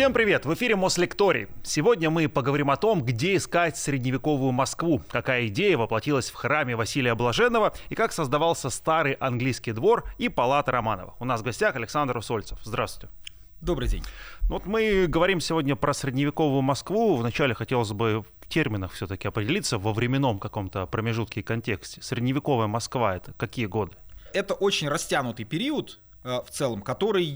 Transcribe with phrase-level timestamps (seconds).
[0.00, 0.46] Всем привет!
[0.46, 1.48] В эфире Мослекторий.
[1.62, 7.14] Сегодня мы поговорим о том, где искать средневековую Москву, какая идея воплотилась в храме Василия
[7.14, 11.20] Блаженного и как создавался старый английский двор и палата Романовых.
[11.20, 12.58] У нас в гостях Александр Усольцев.
[12.64, 13.14] Здравствуйте.
[13.60, 14.02] Добрый день.
[14.44, 17.16] Ну вот мы говорим сегодня про средневековую Москву.
[17.16, 22.00] Вначале хотелось бы в терминах все-таки определиться во временном каком-то промежутке и контексте.
[22.00, 23.92] Средневековая Москва— это какие годы?
[24.32, 27.26] Это очень растянутый период, в целом, который,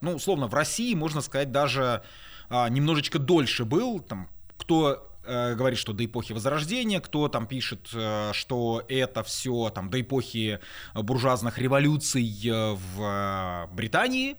[0.00, 2.02] ну, условно, в России, можно сказать, даже
[2.48, 7.88] а, немножечко дольше был, там, кто э, говорит, что до эпохи Возрождения, кто там пишет,
[7.92, 10.60] э, что это все там до эпохи
[10.94, 12.50] буржуазных революций
[12.96, 14.36] в Британии,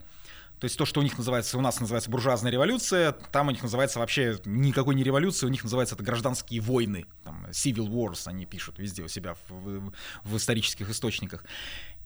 [0.59, 3.62] то есть то, что у них называется, у нас называется буржуазная революция, там у них
[3.62, 8.48] называется вообще никакой не революция, у них называется это гражданские войны, там, civil wars они
[8.48, 9.91] пишут везде у себя в,
[10.23, 11.46] в исторических источниках.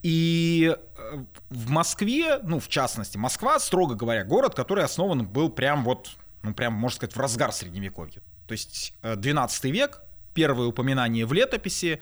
[0.04, 5.84] И э, в Москве, ну, в частности, Москва, строго говоря, город, который основан был прям
[5.84, 8.22] вот, ну, прям, можно сказать, в разгар Средневековья.
[8.48, 10.02] То есть 12 э, век,
[10.34, 12.02] первое упоминание в летописи,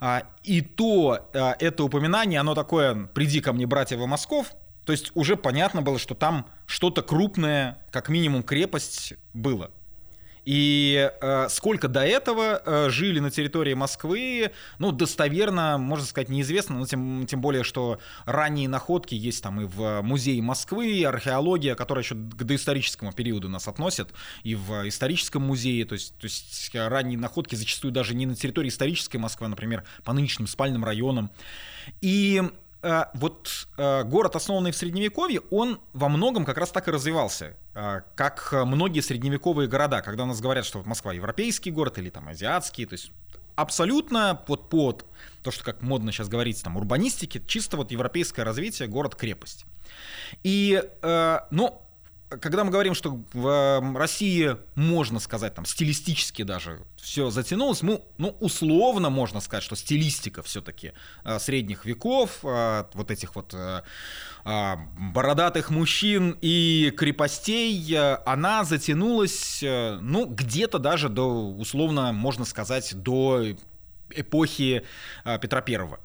[0.00, 4.92] а, и то э, это упоминание, оно такое «приди ко мне, братья во Москов», то
[4.92, 9.70] есть уже понятно было, что там что-то крупное, как минимум крепость, было.
[10.48, 16.78] И э, сколько до этого э, жили на территории Москвы, ну, достоверно, можно сказать, неизвестно,
[16.78, 22.02] но тем, тем более, что ранние находки есть там и в музее Москвы, археология, которая
[22.02, 24.08] еще к доисторическому периоду нас относит,
[24.42, 28.70] и в историческом музее, то есть, то есть ранние находки зачастую даже не на территории
[28.70, 31.30] исторической Москвы, а, например, по нынешним спальным районам.
[32.00, 32.50] И э,
[33.14, 37.56] вот э, город, основанный в Средневековье, он во многом как раз так и развивался.
[37.74, 42.28] Э, как многие средневековые города, когда у нас говорят, что Москва европейский город или там
[42.28, 43.10] азиатский, то есть
[43.56, 45.04] абсолютно вот под
[45.42, 49.64] то, что как модно сейчас говорить, там урбанистики, чисто вот европейское развитие, город-крепость.
[50.44, 51.82] И, э, ну,
[52.28, 58.36] когда мы говорим, что в России, можно сказать, там, стилистически даже все затянулось, мы, ну,
[58.40, 60.92] условно можно сказать, что стилистика все-таки
[61.24, 63.82] э, средних веков, э, вот этих вот э,
[64.44, 67.96] бородатых мужчин и крепостей,
[68.26, 73.44] она затянулась, ну, где-то даже до, условно, можно сказать, до
[74.10, 74.84] эпохи
[75.24, 76.00] Петра Первого.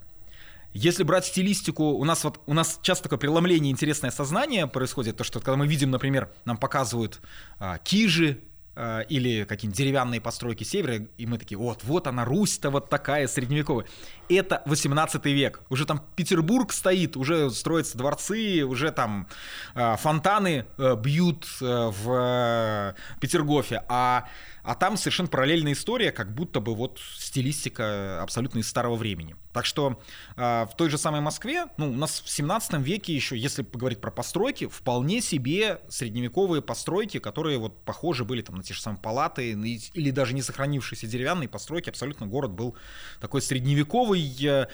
[0.73, 5.23] Если брать стилистику, у нас вот у нас часто такое преломление интересное сознание происходит, то
[5.23, 7.21] что когда мы видим, например, нам показывают
[7.59, 8.41] а, кижи
[8.75, 13.85] или какие-нибудь деревянные постройки севера, и мы такие, вот, вот она, Русь-то вот такая средневековая.
[14.29, 15.61] Это 18 век.
[15.69, 19.27] Уже там Петербург стоит, уже строятся дворцы, уже там
[19.75, 24.27] а, фонтаны а, бьют в Петергофе, а
[24.63, 29.35] а там совершенно параллельная история, как будто бы вот стилистика абсолютно из старого времени.
[29.51, 30.01] Так что
[30.37, 33.99] э, в той же самой Москве, ну, у нас в 17 веке еще, если поговорить
[33.99, 38.99] про постройки, вполне себе средневековые постройки, которые вот похожи были там на те же самые
[38.99, 42.75] палаты или даже не сохранившиеся деревянные постройки, абсолютно город был
[43.19, 44.67] такой средневековый.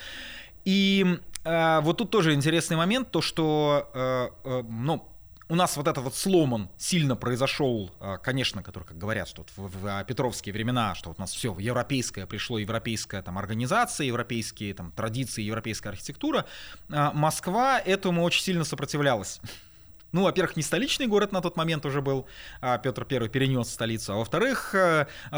[0.66, 5.10] И э, вот тут тоже интересный момент, то что, э, э, ну,
[5.50, 9.72] у нас вот этот вот сломан сильно произошел, а, конечно, который, как говорят, что вот
[9.72, 14.76] в, в Петровские времена, что вот у нас все европейское пришло, европейская там организация, европейские
[14.76, 16.46] там традиции, европейская архитектура.
[16.92, 19.42] А, Москва этому очень сильно сопротивлялась.
[20.12, 22.28] Ну, во-первых, не столичный город на тот момент уже был,
[22.62, 24.76] а Петр I перенес столицу, а во-вторых,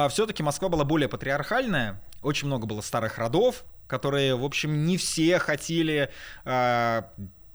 [0.10, 5.40] все-таки Москва была более патриархальная, очень много было старых родов, которые, в общем, не все
[5.40, 6.10] хотели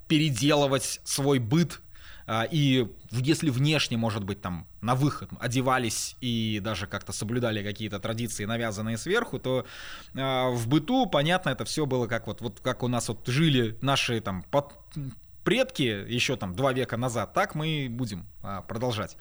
[0.09, 1.81] переделывать свой быт
[2.27, 8.01] а, и если внешне, может быть, там на выход одевались и даже как-то соблюдали какие-то
[8.01, 9.65] традиции, навязанные сверху, то
[10.15, 13.79] э, в быту, понятно, это все было как вот, вот как у нас вот жили
[13.81, 14.73] наши там под,
[15.47, 19.17] предки еще там два века назад, так мы будем а, продолжать.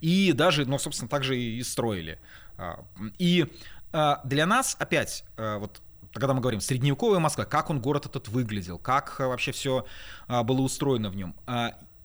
[0.00, 2.18] И даже, ну, собственно, так же и строили.
[2.56, 2.82] А,
[3.18, 3.46] и
[3.92, 5.82] а, для нас, опять, вот
[6.14, 9.84] когда мы говорим средневековая Москва, как он город этот выглядел, как вообще все
[10.28, 11.34] было устроено в нем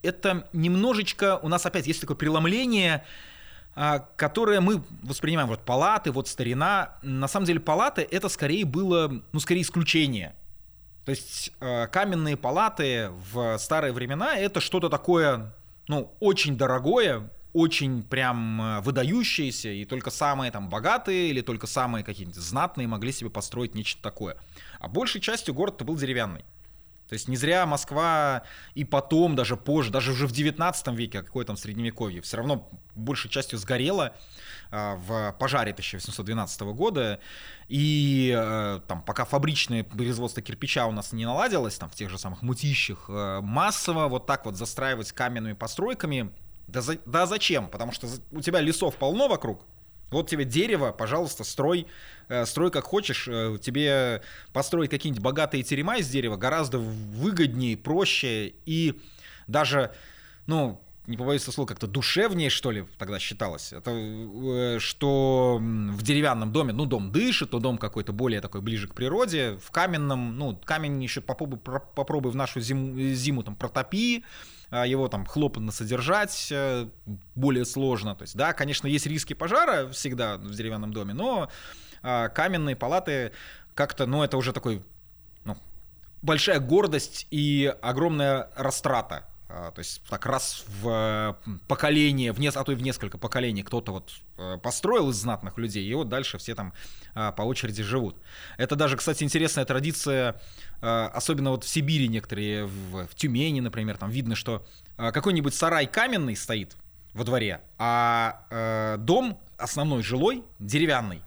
[0.03, 3.05] это немножечко, у нас опять есть такое преломление,
[4.15, 6.97] которое мы воспринимаем, вот палаты, вот старина.
[7.03, 10.35] На самом деле палаты это скорее было, ну, скорее исключение.
[11.05, 15.53] То есть а, каменные палаты в старые времена это что-то такое,
[15.87, 22.03] ну, очень дорогое, очень прям а, выдающиеся, и только самые там богатые или только самые
[22.03, 24.37] какие-нибудь знатные могли себе построить нечто такое.
[24.79, 26.45] А большей частью город-то был деревянный.
[27.11, 28.43] То есть не зря Москва
[28.73, 32.69] и потом, даже позже, даже уже в 19 веке, а какое там средневековье, все равно
[32.95, 34.15] большей частью сгорела
[34.71, 37.19] в пожаре 1812 года.
[37.67, 42.17] И а, там, пока фабричное производство кирпича у нас не наладилось, там в тех же
[42.17, 46.31] самых мутищах, а, массово вот так вот застраивать каменными постройками
[46.67, 47.67] Да, за, да зачем?
[47.67, 49.65] Потому что у тебя лесов полно вокруг,
[50.11, 51.87] вот тебе дерево, пожалуйста, строй,
[52.27, 53.27] э, строй как хочешь.
[53.27, 54.21] Э, тебе
[54.53, 59.01] построить какие-нибудь богатые терема из дерева гораздо выгоднее, проще и
[59.47, 59.91] даже,
[60.47, 63.73] ну, не побоюсь слова, как-то душевнее, что ли, тогда считалось.
[63.73, 68.87] Это э, что в деревянном доме, ну, дом дышит, то дом какой-то более такой ближе
[68.87, 69.57] к природе.
[69.63, 74.23] В каменном, ну, камень еще попробуй, попробуй в нашу зиму, зиму там протопи,
[74.71, 76.87] его там хлопотно содержать э,
[77.35, 78.15] более сложно.
[78.15, 81.49] То есть, да, конечно, есть риски пожара всегда в деревянном доме, но
[82.01, 83.31] а, каменные палаты
[83.75, 84.83] как-то, ну, это уже такой,
[85.43, 85.57] ну,
[86.21, 91.37] большая гордость и огромная растрата а, то есть так раз в
[91.67, 95.57] поколение, в не, а то и в несколько поколений кто-то вот э, построил из знатных
[95.57, 96.73] людей, и вот дальше все там
[97.13, 98.15] а, по очереди живут.
[98.57, 100.41] Это даже, кстати, интересная традиция,
[100.81, 104.65] а, особенно вот в Сибири некоторые, в, в Тюмени, например, там видно, что
[104.97, 106.75] какой-нибудь сарай каменный стоит
[107.13, 111.23] во дворе, а э, дом основной жилой деревянный.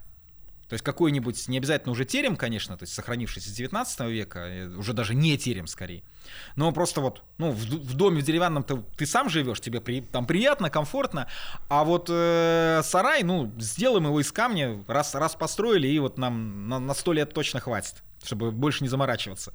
[0.69, 4.69] То есть какой-нибудь, не обязательно уже терем, конечно, то есть сохранившийся с 19 века, э,
[4.69, 6.03] уже даже не терем скорее.
[6.57, 10.01] Но просто вот, ну, в, в доме в деревянном ты, ты сам живешь, тебе при,
[10.01, 11.29] там приятно, комфортно,
[11.69, 16.69] а вот э, сарай, ну, сделаем его из камня, раз, раз построили, и вот нам
[16.69, 19.53] на, на 100 лет точно хватит, чтобы больше не заморачиваться.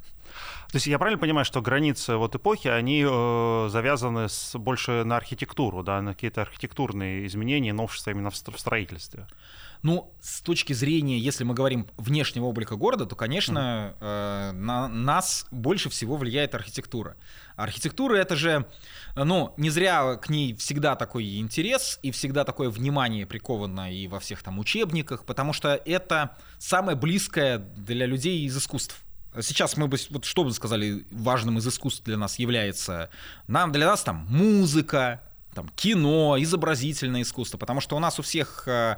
[0.72, 5.18] То есть я правильно понимаю, что границы вот эпохи, они э, завязаны с, больше на
[5.18, 9.26] архитектуру, да, на какие-то архитектурные изменения, новшества именно в, в строительстве?
[9.82, 15.48] Ну, с точки зрения, если мы говорим внешнего облика города, то, конечно, э, на нас
[15.52, 17.16] больше всего влияет архитектура.
[17.56, 18.66] Архитектура это же,
[19.16, 24.20] ну, не зря к ней всегда такой интерес и всегда такое внимание приковано и во
[24.20, 29.02] всех там учебниках, потому что это самое близкое для людей из искусств.
[29.42, 33.10] Сейчас мы бы, вот что бы сказали, важным из искусств для нас является,
[33.48, 35.22] нам, для нас там музыка,
[35.54, 38.98] там, кино, изобразительное искусство, потому что у нас у всех э,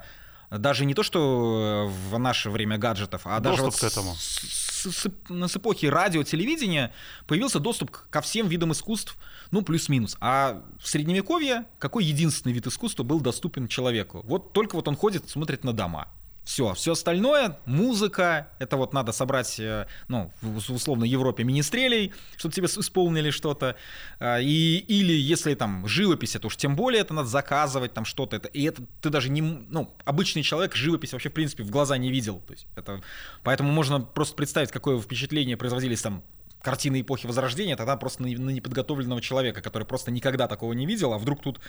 [0.58, 4.16] даже не то, что в наше время гаджетов, а доступ даже вот к этому.
[4.16, 4.40] С,
[4.82, 6.94] с, с, с эпохи радио, телевидения
[7.26, 9.18] появился доступ ко всем видам искусств,
[9.52, 10.18] ну, плюс-минус.
[10.20, 14.22] А в Средневековье какой единственный вид искусства был доступен человеку?
[14.26, 16.10] Вот только вот он ходит, смотрит на дома.
[16.44, 22.54] Все, все остальное, музыка, это вот надо собрать, э, ну, в условно Европе министрелей, чтобы
[22.56, 23.76] тебе исполнили что-то,
[24.20, 28.38] а, и, или если там живопись, это уж тем более это надо заказывать там что-то,
[28.38, 31.96] это, и это ты даже не, ну, обычный человек живопись вообще в принципе в глаза
[31.98, 33.02] не видел, то есть это,
[33.44, 36.24] поэтому можно просто представить, какое впечатление производились там
[36.64, 41.14] картины эпохи Возрождения, тогда просто на, на неподготовленного человека, который просто никогда такого не видел,
[41.14, 41.60] а вдруг тут,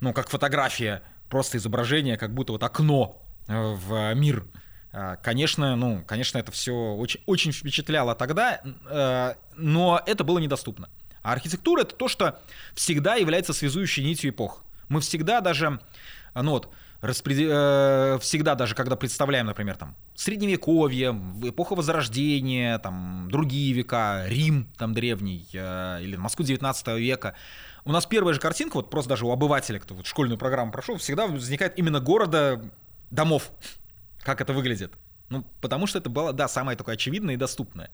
[0.00, 4.46] ну, как фотография, просто изображение, как будто вот окно в мир.
[4.92, 10.90] А, конечно, ну, конечно, это все очень, очень впечатляло тогда, э, но это было недоступно.
[11.22, 12.40] А архитектура это то, что
[12.74, 14.62] всегда является связующей нитью эпох.
[14.88, 15.80] Мы всегда даже,
[16.34, 16.68] ну вот,
[17.00, 17.38] распред...
[17.40, 24.92] Э, всегда даже, когда представляем, например, там, средневековье, эпоха Возрождения, там, другие века, Рим, там,
[24.92, 27.34] древний, или Москву 19 века,
[27.86, 30.98] у нас первая же картинка, вот просто даже у обывателя, кто вот школьную программу прошел,
[30.98, 32.62] всегда возникает именно города
[33.12, 33.52] домов.
[34.22, 34.92] Как это выглядит?
[35.28, 37.90] Ну, потому что это было, да, самое такое очевидное и доступное.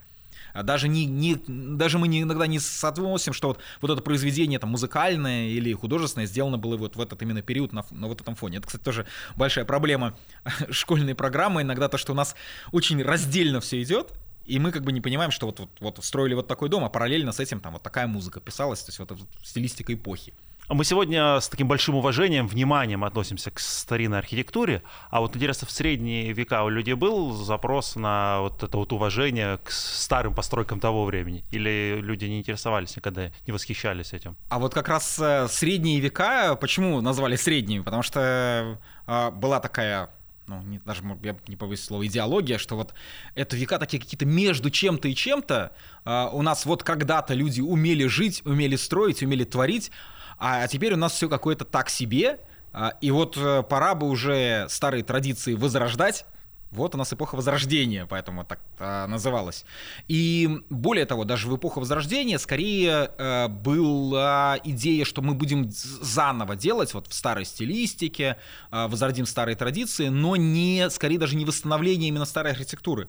[0.54, 4.58] А даже, не, не, даже мы не, иногда не соотносим, что вот, вот это произведение
[4.58, 8.34] там, музыкальное или художественное сделано было вот в этот именно период на, на вот этом
[8.34, 8.58] фоне.
[8.58, 9.06] Это, кстати, тоже
[9.36, 10.16] большая проблема
[10.70, 11.62] школьной программы.
[11.62, 12.34] Иногда то, что у нас
[12.72, 14.14] очень раздельно все идет,
[14.46, 16.88] и мы как бы не понимаем, что вот, вот, вот строили вот такой дом, а
[16.88, 20.34] параллельно с этим там вот такая музыка писалась, то есть вот, вот стилистика эпохи.
[20.70, 25.70] Мы сегодня с таким большим уважением, вниманием относимся к старинной архитектуре, а вот интересно, в
[25.70, 31.06] средние века у людей был запрос на вот это вот уважение к старым постройкам того
[31.06, 31.42] времени?
[31.50, 34.36] Или люди не интересовались никогда, не восхищались этим?
[34.50, 37.80] А вот как раз э, средние века, почему назвали средними?
[37.80, 40.10] Потому что э, была такая
[40.48, 42.92] ну, не, даже я не побоюсь слова, идеология, что вот
[43.34, 45.72] это века такие какие-то между чем-то и чем-то.
[46.04, 49.90] Э, у нас вот когда-то люди умели жить, умели строить, умели творить,
[50.38, 52.40] а, а теперь у нас все какое-то так себе,
[52.72, 56.26] а, и вот э, пора бы уже старые традиции возрождать,
[56.70, 59.64] вот у нас эпоха Возрождения, поэтому так а, называлась.
[60.06, 66.56] И более того, даже в эпоху Возрождения скорее а, была идея, что мы будем заново
[66.56, 68.36] делать вот в старой стилистике,
[68.70, 73.08] а, возродим старые традиции, но не, скорее даже не восстановление именно старой архитектуры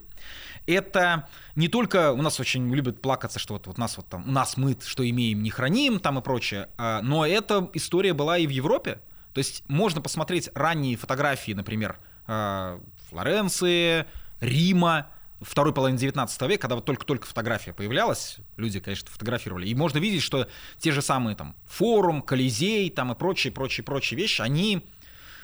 [0.66, 4.32] это не только у нас очень любят плакаться, что вот, вот нас вот там, у
[4.32, 8.46] нас мы что имеем, не храним там и прочее, а, но эта история была и
[8.46, 9.00] в Европе.
[9.32, 14.06] То есть можно посмотреть ранние фотографии, например, а, Флоренции,
[14.40, 15.08] Рима,
[15.40, 20.22] второй половины 19 века, когда вот только-только фотография появлялась, люди, конечно, фотографировали, и можно видеть,
[20.22, 20.48] что
[20.78, 24.86] те же самые там форум, Колизей там и прочие, прочие, прочие вещи, они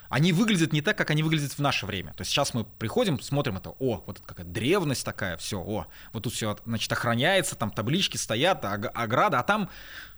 [0.08, 2.12] они выглядят не так, как они выглядят в наше время.
[2.14, 5.86] То есть сейчас мы приходим, смотрим это, о, вот это какая древность такая, все, о,
[6.12, 9.70] вот тут все, значит, охраняется, там таблички стоят, ограда, а там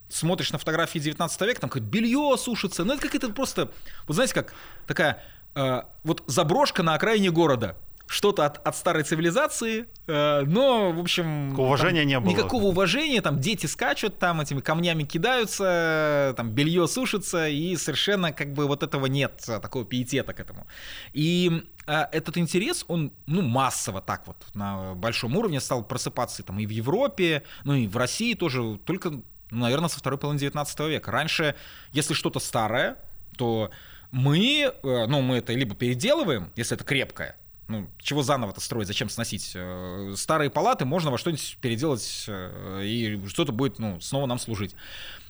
[0.08, 3.70] смотришь на фотографии 19 века, там какое-то белье сушится, ну это как это просто,
[4.06, 4.54] вот знаете, как
[4.86, 5.22] такая
[5.54, 7.76] э, вот заброшка на окраине города,
[8.08, 11.58] что-то от, от старой цивилизации, э, но, в общем...
[11.58, 12.30] Уважения не было.
[12.30, 18.54] Никакого уважения, там дети скачут, там этими камнями кидаются, там белье сушится, и совершенно как
[18.54, 20.66] бы вот этого нет, такого пиетета к этому.
[21.12, 26.58] И э, этот интерес, он, ну, массово так вот на большом уровне стал просыпаться там
[26.58, 30.80] и в Европе, ну и в России тоже, только, ну, наверное, со второй половины 19
[30.80, 31.10] века.
[31.10, 31.56] Раньше,
[31.92, 32.96] если что-то старое,
[33.36, 33.70] то
[34.10, 37.36] мы, э, ну, мы это либо переделываем, если это крепкое,
[37.68, 39.52] ну, чего заново-то строить, зачем сносить?
[39.54, 44.74] Э, старые палаты можно во что-нибудь переделать, э, и что-то будет, ну, снова нам служить.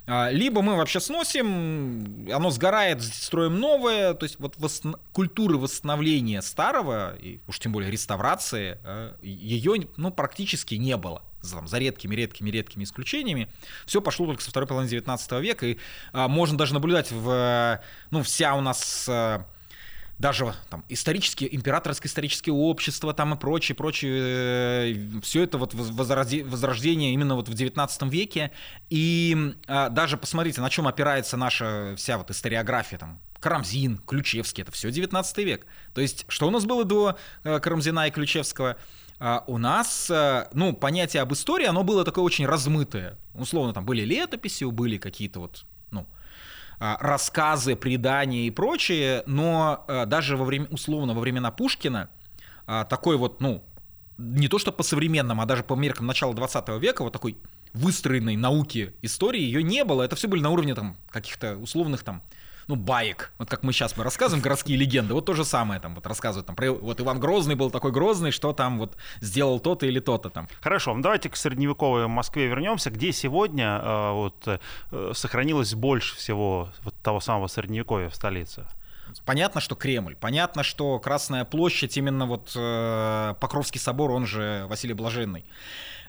[0.07, 4.15] А, либо мы вообще сносим, оно сгорает, строим новое.
[4.15, 4.95] То есть вот восн...
[5.13, 11.23] культуры восстановления старого, и уж тем более реставрации, э, ее ну, практически не было.
[11.43, 13.49] Там, за редкими-редкими-редкими исключениями.
[13.87, 15.67] Все пошло только со второй половины 19 века.
[15.67, 15.79] И
[16.13, 17.81] а, можно даже наблюдать в...
[18.11, 19.09] Ну, вся у нас
[20.19, 27.15] даже там исторические, императорское историческое общество там и прочее, прочее, э, все это вот возрождение
[27.15, 28.51] именно вот в 19 веке.
[28.91, 34.73] И а, даже посмотрите, на чем опирается наша вся вот историография там, Карамзин, Ключевский, это
[34.73, 35.67] все 19 век.
[35.95, 38.77] То есть, что у нас было до э, Карамзина и Ключевского?
[39.21, 43.19] Uh, у нас, uh, ну, понятие об истории, оно было такое очень размытое.
[43.35, 45.65] Условно, там были летописи, были какие-то вот,
[46.79, 52.11] рассказы, предания и прочее, но а, даже во время, условно во времена Пушкина
[52.67, 53.65] а, такой вот, ну,
[54.17, 57.39] не то что по современным, а даже по меркам начала 20 века, вот такой
[57.73, 60.03] выстроенной науки истории ее не было.
[60.03, 62.23] Это все были на уровне там каких-то условных там
[62.69, 63.33] ну, баек.
[63.39, 66.47] Вот как мы сейчас мы рассказываем городские легенды, вот то же самое там вот рассказывают
[66.47, 70.29] там про вот Иван Грозный был такой грозный, что там вот сделал то-то или то-то
[70.29, 70.49] там.
[70.61, 76.69] Хорошо, ну, давайте к средневековой Москве вернемся, где сегодня э, вот э, сохранилось больше всего
[76.83, 78.67] вот того самого средневековья в столице.
[79.25, 84.93] Понятно, что Кремль, понятно, что Красная площадь, именно вот э, Покровский собор, он же Василий
[84.93, 85.47] Блаженный.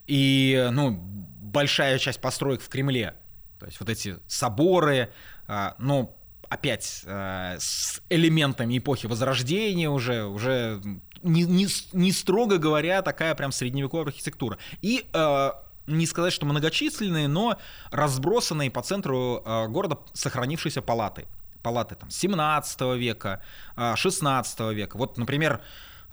[0.07, 3.15] И, ну, большая часть построек в Кремле.
[3.59, 5.09] То есть вот эти соборы,
[5.47, 6.18] э, ну,
[6.49, 10.81] опять э, с элементами эпохи Возрождения уже, уже
[11.21, 14.57] не, не, не строго говоря, такая прям средневековая архитектура.
[14.81, 15.51] И э,
[15.87, 17.57] не сказать, что многочисленные, но
[17.91, 21.27] разбросанные по центру э, города сохранившиеся палаты.
[21.61, 23.41] Палаты там 17 века,
[23.75, 24.97] э, 16 века.
[24.97, 25.61] Вот, например,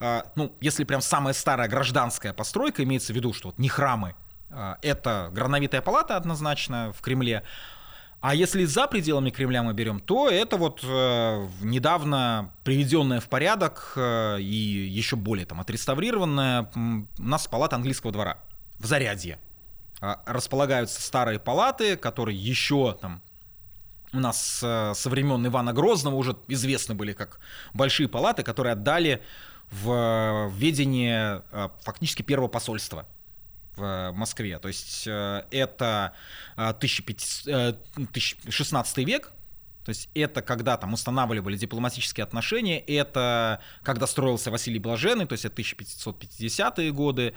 [0.00, 4.16] э, ну, если прям самая старая гражданская постройка, имеется в виду, что вот не храмы,
[4.50, 7.42] э, это грановитая палата однозначно в Кремле,
[8.20, 13.92] а если за пределами Кремля мы берем, то это вот э, недавно приведенная в порядок
[13.96, 14.54] э, и
[14.88, 18.38] еще более там отреставрированная у нас палата английского двора
[18.78, 19.38] в Зарядье.
[20.00, 23.22] Э, располагаются старые палаты, которые еще там
[24.12, 27.38] у нас э, со времен Ивана Грозного уже известны были как
[27.74, 29.22] большие палаты, которые отдали
[29.70, 33.06] в ведение э, фактически первого посольства
[33.76, 34.58] в Москве.
[34.58, 36.12] То есть э, это
[36.56, 39.32] 16 э, век,
[39.86, 45.44] то есть это когда там устанавливали дипломатические отношения, это когда строился Василий Блаженный, то есть
[45.44, 47.34] это 1550-е годы.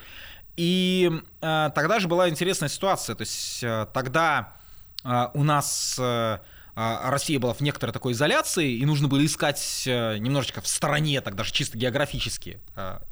[0.57, 4.55] И э, тогда же была интересная ситуация, то есть э, тогда
[5.03, 6.39] э, у нас э,
[6.75, 11.51] Россия была в некоторой такой изоляции, и нужно было искать немножечко в стороне, так даже
[11.51, 12.61] чисто географически,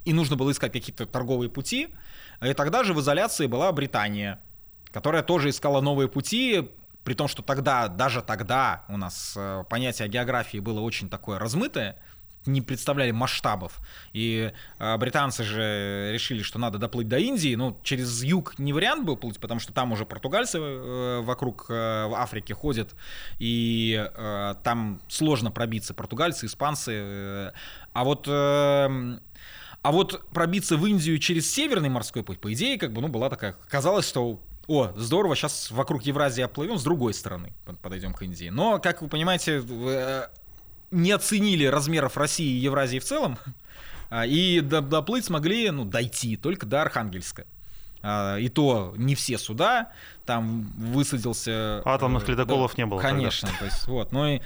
[0.05, 1.89] и нужно было искать какие-то торговые пути.
[2.41, 4.39] И тогда же в изоляции была Британия,
[4.91, 6.69] которая тоже искала новые пути,
[7.03, 11.97] при том, что тогда, даже тогда у нас э, понятие географии было очень такое размытое,
[12.45, 13.79] не представляли масштабов.
[14.13, 17.55] И э, британцы же решили, что надо доплыть до Индии.
[17.55, 22.07] Ну, через юг не вариант был плыть, потому что там уже португальцы э, вокруг э,
[22.07, 22.95] в Африке ходят,
[23.39, 25.93] и э, там сложно пробиться.
[25.93, 26.91] Португальцы, испанцы.
[26.93, 27.51] Э,
[27.93, 29.19] а вот э,
[29.87, 33.29] а вот пробиться в Индию через Северный морской путь, по идее, как бы, ну, была
[33.29, 33.55] такая...
[33.69, 38.49] Казалось, что о, здорово, сейчас вокруг Евразии оплывем, с другой стороны подойдем к Индии.
[38.49, 40.23] Но, как вы понимаете, э,
[40.91, 43.37] не оценили размеров России и Евразии в целом,
[44.09, 47.45] а, и доплыть смогли, ну, дойти только до Архангельска.
[48.01, 49.93] А, и то не все суда,
[50.25, 51.81] там высадился...
[51.85, 52.99] Атомных э, ледоколов да, не было.
[52.99, 53.59] Конечно, тогда.
[53.59, 54.41] то есть вот, ну и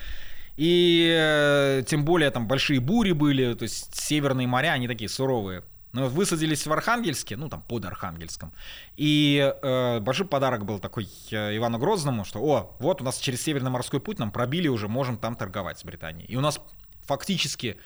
[0.58, 5.63] и э, тем более там большие бури были, то есть северные моря, они такие суровые.
[5.93, 8.53] Ну, высадились в Архангельске, ну там под Архангельском,
[8.96, 13.41] и э, большой подарок был такой э, Ивану Грозному, что, о, вот у нас через
[13.41, 16.25] Северный морской путь нам пробили уже, можем там торговать с Британией.
[16.27, 16.62] И у нас
[17.01, 17.77] фактически,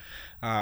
[0.42, 0.62] э,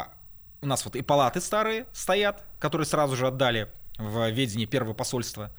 [0.61, 5.51] у нас вот и палаты старые стоят, которые сразу же отдали в ведение первого посольства,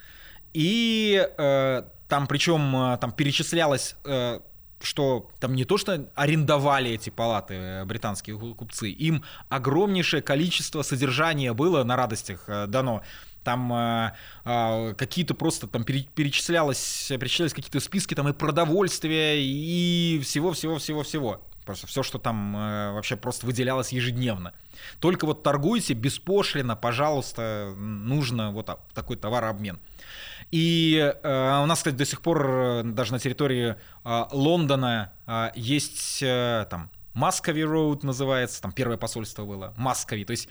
[0.54, 4.40] и э, там причем э, там перечислялось э,
[4.84, 11.52] что там не то, что арендовали эти палаты э, британские купцы, им огромнейшее количество содержания
[11.52, 13.02] было на радостях э, дано.
[13.42, 14.12] Там э,
[14.44, 21.42] э, какие-то просто там перечислялось, перечислялись какие-то списки там и продовольствия, и всего-всего-всего-всего.
[21.64, 24.52] Просто все, что там э, вообще просто выделялось ежедневно.
[25.00, 29.78] Только вот торгуйте беспошлино, пожалуйста, нужно вот такой товарообмен.
[30.54, 35.50] И э, у нас, кстати, до сих пор э, даже на территории э, Лондона э,
[35.56, 40.25] есть э, там Маскови Роуд называется, там первое посольство было, Маскови.
[40.25, 40.49] То есть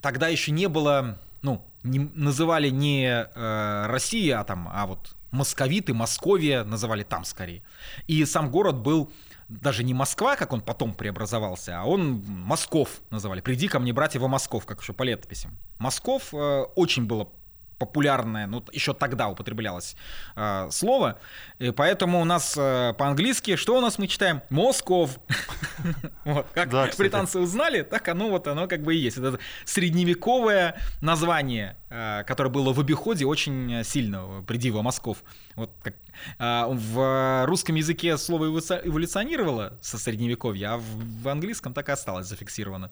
[0.00, 5.94] тогда еще не было, ну, не, называли не э, Россия, а там, а вот московиты,
[5.94, 7.62] Московия называли там скорее.
[8.08, 9.12] И сам город был
[9.48, 13.40] даже не Москва, как он потом преобразовался, а он Москов называли.
[13.40, 15.56] «Приди ко мне, братья, во Москов», как еще по летописям.
[15.78, 17.30] Москов э, очень было
[17.78, 19.96] популярное, ну, еще тогда употреблялось
[20.36, 21.18] э, слово,
[21.58, 24.42] и поэтому у нас э, по-английски, что у нас мы читаем?
[24.50, 25.18] Москов.
[26.24, 29.16] Вот, как британцы узнали, так оно вот, оно как бы и есть.
[29.16, 35.22] Это средневековое название, э, которое было в обиходе очень сильно, придива Москов.
[35.54, 35.94] Вот как,
[36.38, 42.90] э, в русском языке слово эволюционировало со средневековья, а в английском так и осталось зафиксировано.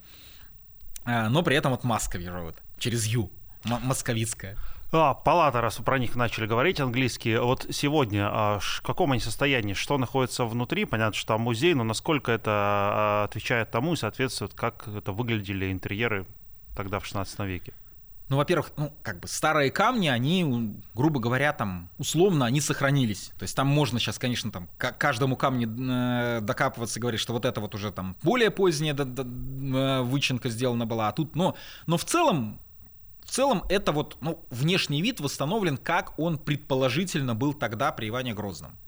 [1.06, 2.30] Э, но при этом вот Москови
[2.78, 3.30] через Ю,
[3.64, 4.56] московицкая.
[4.98, 7.36] А, палата, раз вы про них начали говорить английский.
[7.36, 9.74] Вот сегодня а, в каком они состоянии?
[9.74, 10.84] Что находится внутри?
[10.84, 15.70] Понятно, что там музей, но насколько это а, отвечает тому и соответствует, как это выглядели
[15.70, 16.26] интерьеры
[16.74, 17.74] тогда в 16 веке?
[18.28, 23.32] Ну, во-первых, ну, как бы старые камни, они, грубо говоря, там, условно, они сохранились.
[23.38, 27.32] То есть там можно сейчас, конечно, там, к каждому камню э, докапываться и говорить, что
[27.32, 31.54] вот это вот уже там более поздняя э, вычинка сделана была, а тут, но,
[31.86, 32.60] но в целом
[33.26, 38.34] в целом это вот ну, внешний вид восстановлен, как он предположительно был тогда при Иване
[38.34, 38.78] Грозном.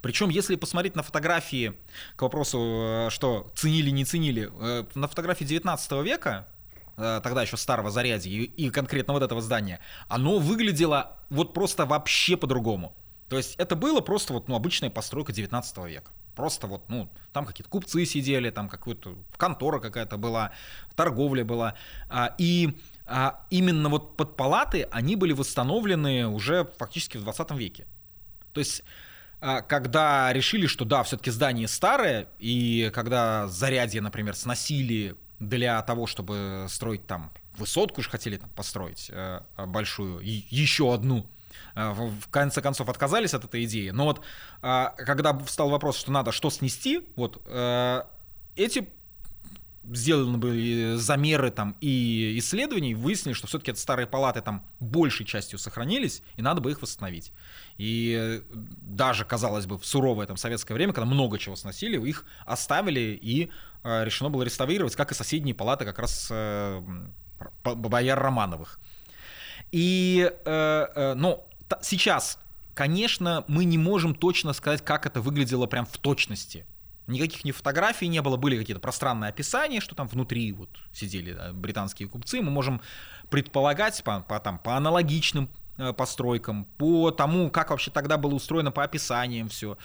[0.00, 1.74] Причем, если посмотреть на фотографии,
[2.16, 6.48] к вопросу, э, что ценили, не ценили, э, на фотографии 19 века,
[6.96, 12.36] э, тогда еще старого зарядья и, конкретно вот этого здания, оно выглядело вот просто вообще
[12.36, 12.94] по-другому.
[13.28, 16.12] То есть это было просто вот ну, обычная постройка 19 века.
[16.36, 20.52] Просто вот, ну, там какие-то купцы сидели, там какая-то контора какая-то была,
[20.94, 21.74] торговля была.
[22.08, 22.78] А, и
[23.10, 27.86] а именно вот под палаты они были восстановлены уже фактически в 20 веке.
[28.52, 28.84] То есть
[29.40, 36.06] а, когда решили, что да, все-таки здание старое, и когда зарядье, например, сносили для того,
[36.06, 41.28] чтобы строить там высотку, уж хотели там построить э, большую, еще одну,
[41.74, 43.90] э, в конце концов отказались от этой идеи.
[43.90, 44.22] Но вот
[44.62, 48.02] а, когда встал вопрос, что надо что снести, вот э,
[48.54, 48.88] эти
[49.84, 55.58] сделаны были замеры там и исследований, выяснили, что все-таки это старые палаты там большей частью
[55.58, 57.32] сохранились, и надо бы их восстановить.
[57.78, 63.18] И даже, казалось бы, в суровое там советское время, когда много чего сносили, их оставили
[63.20, 63.50] и
[63.82, 66.82] э, решено было реставрировать, как и соседние палаты как раз э,
[67.64, 68.80] бояр Романовых.
[69.72, 71.46] И, э, э, ну,
[71.82, 72.38] сейчас,
[72.74, 76.66] конечно, мы не можем точно сказать, как это выглядело прям в точности.
[77.10, 81.52] Никаких ни фотографий не было, были какие-то пространные описания, что там внутри вот сидели да,
[81.52, 82.40] британские купцы.
[82.40, 82.80] Мы можем
[83.28, 88.70] предполагать по, по, там, по аналогичным э, постройкам, по тому, как вообще тогда было устроено
[88.70, 89.76] по описаниям все.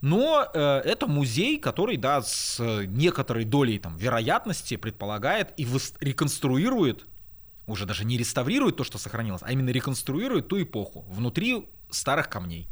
[0.00, 5.66] Но э, это музей, который, да, с некоторой долей там, вероятности предполагает и
[6.00, 7.06] реконструирует,
[7.66, 12.68] уже даже не реставрирует то, что сохранилось, а именно реконструирует ту эпоху внутри старых камней.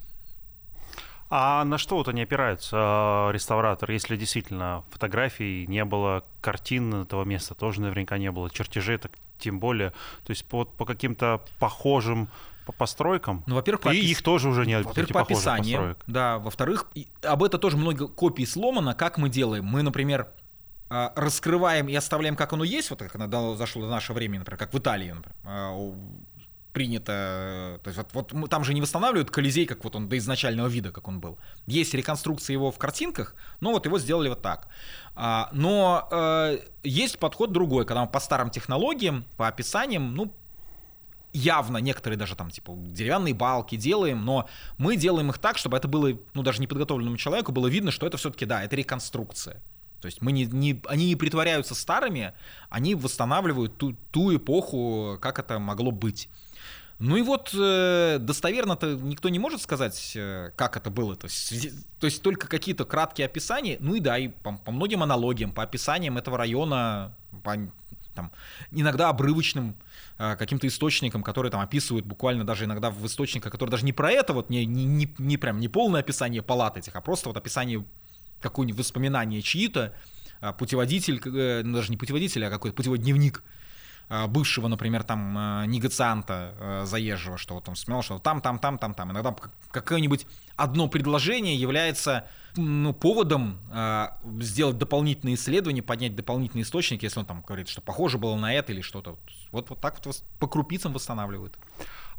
[1.35, 7.25] А на что вот они опираются, а, реставратор, если действительно фотографий не было, картин этого
[7.25, 9.93] места тоже наверняка не было, чертежей так тем более,
[10.25, 12.29] то есть по, по каким-то похожим
[12.67, 13.45] по постройкам.
[13.47, 14.85] Ну, во-первых, и их тоже уже нет.
[14.85, 15.97] Во-первых, по описанию.
[16.07, 16.91] Да, во-вторых,
[17.23, 18.95] об это тоже много копий сломано.
[18.95, 19.65] Как мы делаем?
[19.65, 20.29] Мы, например,
[20.91, 24.59] а, раскрываем и оставляем, как оно есть, вот как оно зашло до нашего времени, например,
[24.59, 25.71] как в Италии, например, а,
[26.73, 30.69] принято, то есть вот, вот там же не восстанавливают Колизей, как вот он до изначального
[30.69, 31.39] вида, как он был.
[31.67, 34.69] Есть реконструкция его в картинках, но вот его сделали вот так.
[35.15, 40.35] А, но э, есть подход другой, когда по старым технологиям, по описаниям, ну,
[41.33, 45.89] явно некоторые даже там типа деревянные балки делаем, но мы делаем их так, чтобы это
[45.89, 49.63] было, ну даже неподготовленному человеку было видно, что это все-таки да, это реконструкция.
[50.01, 52.33] То есть мы не, не, они не притворяются старыми,
[52.69, 56.29] они восстанавливают ту, ту эпоху, как это могло быть.
[57.05, 61.17] Ну и вот э, достоверно-то никто не может сказать, э, как это было.
[61.17, 65.03] То есть, то есть только какие-то краткие описания, ну и да, и по, по многим
[65.03, 67.57] аналогиям, по описаниям этого района, по,
[68.15, 68.31] там,
[68.71, 69.75] иногда обрывочным
[70.19, 74.13] э, каким-то источникам, которые там описывают буквально даже иногда в источниках, которые даже не про
[74.13, 77.37] это, вот не, не, не, не прям не полное описание палат этих, а просто вот
[77.37, 77.85] описание
[78.41, 79.93] какое-нибудь воспоминание чьи-то,
[80.41, 83.62] а, путеводитель, э, даже не путеводитель, а какой-то путеводный дневник а,
[84.29, 88.95] бывшего, например, там а, негацианта заезжего, что вот он смел, что там, там, там, там,
[88.95, 89.13] там.
[89.13, 89.35] Иногда
[89.71, 94.09] какое-нибудь одно предложение является ну, поводом э,
[94.41, 98.73] сделать дополнительные исследования, поднять дополнительные источники, если он там говорит, что похоже было на это
[98.73, 99.19] или что-то.
[99.51, 101.57] Вот, вот так вот по крупицам восстанавливают.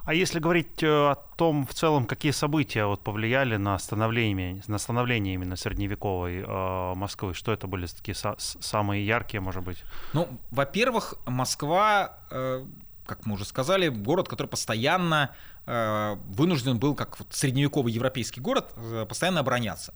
[0.05, 4.77] А если говорить э, о том, в целом, какие события вот повлияли на становление, на
[4.77, 9.83] становление именно средневековой э, Москвы, что это были такие са- самые яркие, может быть?
[10.11, 12.65] Ну, во-первых, Москва, э,
[13.05, 15.33] как мы уже сказали, город, который постоянно
[15.65, 19.93] э, вынужден был, как вот средневековый европейский город, э, постоянно обороняться.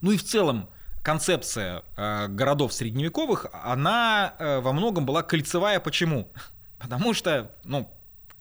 [0.00, 0.68] Ну и в целом
[1.02, 5.80] концепция э, городов средневековых, она э, во многом была кольцевая.
[5.80, 6.30] Почему?
[6.78, 7.92] Потому что, ну,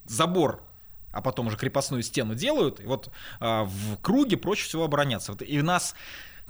[0.05, 0.68] забор
[1.11, 5.31] а потом уже крепостную стену делают, и вот э, в круге проще всего обороняться.
[5.31, 5.95] Вот, и у нас,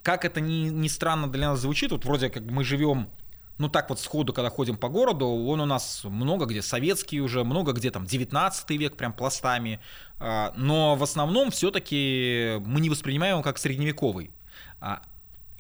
[0.04, 3.10] как это ни, ни странно для нас звучит, вот вроде как мы живем
[3.60, 7.44] ну так вот сходу, когда ходим по городу, он у нас много где советский уже,
[7.44, 9.80] много где там 19 век прям пластами,
[10.20, 14.32] э, но в основном все-таки мы не воспринимаем его как средневековый,
[14.80, 15.02] а,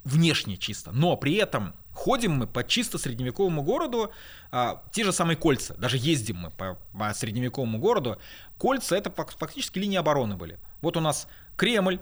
[0.05, 4.11] внешне чисто, но при этом ходим мы по чисто средневековому городу,
[4.51, 8.17] а, те же самые кольца, даже ездим мы по, по средневековому городу,
[8.57, 10.59] кольца это фактически линии обороны были.
[10.81, 11.99] Вот у нас Кремль,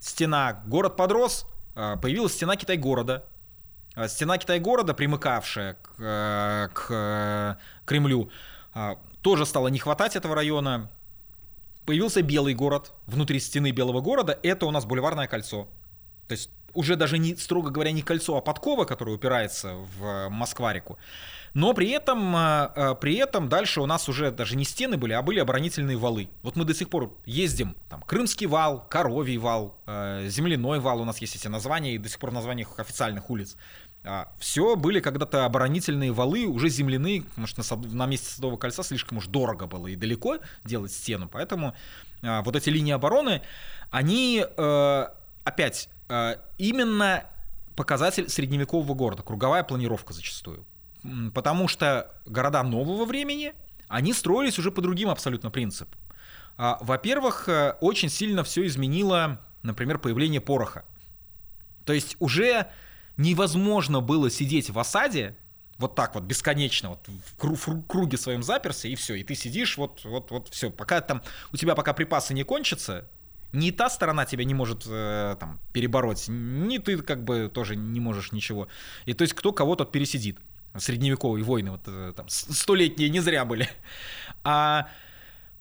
[0.00, 3.24] стена, город подрос, а, появилась стена Китай-города,
[3.94, 8.30] а, стена Китай-города, примыкавшая к, э, к э, Кремлю,
[8.74, 10.90] а, тоже стало не хватать этого района.
[11.86, 15.68] Появился Белый город, внутри стены Белого города, это у нас Бульварное кольцо.
[16.28, 20.98] То есть уже даже не, строго говоря, не кольцо, а подкова, которая упирается в Москварику.
[21.54, 25.12] Но при этом, э, э, при этом дальше у нас уже даже не стены были,
[25.12, 26.28] а были оборонительные валы.
[26.42, 31.04] Вот мы до сих пор ездим, там, Крымский вал, Коровий вал, э, Земляной вал, у
[31.04, 33.56] нас есть эти названия, и до сих пор в названиях официальных улиц.
[34.04, 39.18] А, Все были когда-то оборонительные валы, уже земляные, потому что на, месте Садового кольца слишком
[39.18, 41.74] уж дорого было и далеко делать стену, поэтому
[42.22, 43.42] вот эти линии обороны,
[43.90, 44.44] они
[45.44, 46.01] опять Э,
[46.58, 47.24] именно
[47.76, 50.66] показатель средневекового города, круговая планировка зачастую.
[51.34, 53.54] Потому что города нового времени,
[53.88, 55.98] они строились уже по другим абсолютно принципам.
[56.56, 60.84] А, во-первых, э, очень сильно все изменило, например, появление пороха.
[61.84, 62.68] То есть уже
[63.16, 65.36] невозможно было сидеть в осаде
[65.78, 70.04] вот так вот бесконечно вот в круге своем заперся и все, и ты сидишь вот
[70.04, 71.22] вот вот все, пока там
[71.52, 73.08] у тебя пока припасы не кончатся,
[73.52, 78.00] ни та сторона тебя не может э, там перебороть, ни ты как бы тоже не
[78.00, 78.68] можешь ничего.
[79.04, 80.38] И то есть кто кого тот пересидит.
[80.74, 83.68] Средневековые войны, вот э, там столетние не зря были.
[84.44, 84.88] А,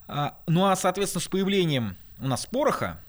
[0.07, 2.99] а, ну а, соответственно, с появлением у нас пороха,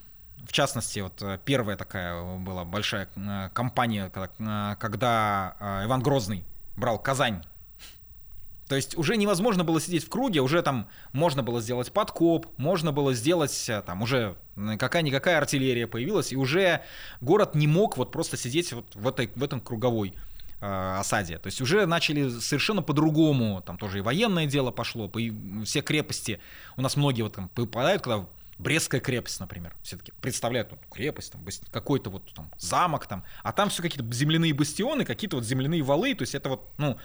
[0.47, 6.45] в частности, вот э, первая такая была большая э, кампания, когда, когда Иван Грозный
[6.77, 7.43] брал Казань
[8.73, 12.91] то есть уже невозможно было сидеть в круге, уже там можно было сделать подкоп, можно
[12.91, 14.35] было сделать, э, там уже
[14.79, 16.81] какая-никакая артиллерия появилась, и уже
[17.21, 20.15] город не мог вот просто сидеть вот в, этой, в этом круговой
[20.63, 21.37] э, осаде.
[21.37, 25.21] То есть уже начали совершенно по-другому, там тоже и военное дело пошло, по,
[25.67, 26.41] все крепости,
[26.79, 28.27] у нас многие вот там попадают, когда
[28.63, 33.71] Брестская крепость, например, все-таки представляют ну, крепость, там, какой-то вот там замок там, а там
[33.71, 36.97] все какие-то земляные бастионы, какие-то вот земляные валы, то есть это вот, ну,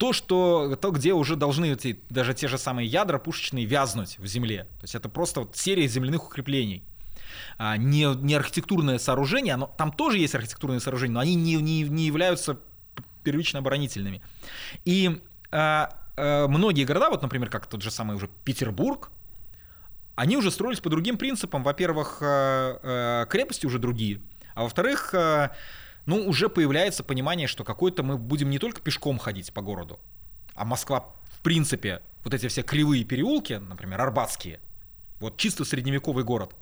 [0.00, 4.24] то, что, то, где уже должны эти, даже те же самые ядра пушечные вязнуть в
[4.24, 4.64] земле.
[4.78, 6.82] То есть это просто вот серия земляных укреплений.
[7.58, 11.82] А, не, не архитектурное сооружение, оно, там тоже есть архитектурные сооружения, но они не, не,
[11.82, 12.58] не являются
[13.24, 14.22] первично оборонительными.
[14.86, 15.20] И
[15.52, 19.10] а, а, многие города, вот, например, как тот же самый уже Петербург,
[20.14, 21.62] они уже строились по другим принципам.
[21.62, 24.22] Во-первых, а, а, крепости уже другие,
[24.54, 25.54] а во-вторых, а,
[26.10, 30.00] ну, уже появляется понимание, что какой-то мы будем не только пешком ходить по городу,
[30.56, 34.58] а Москва, в принципе, вот эти все кривые переулки, например, Арбатские,
[35.20, 36.56] вот чисто средневековый город,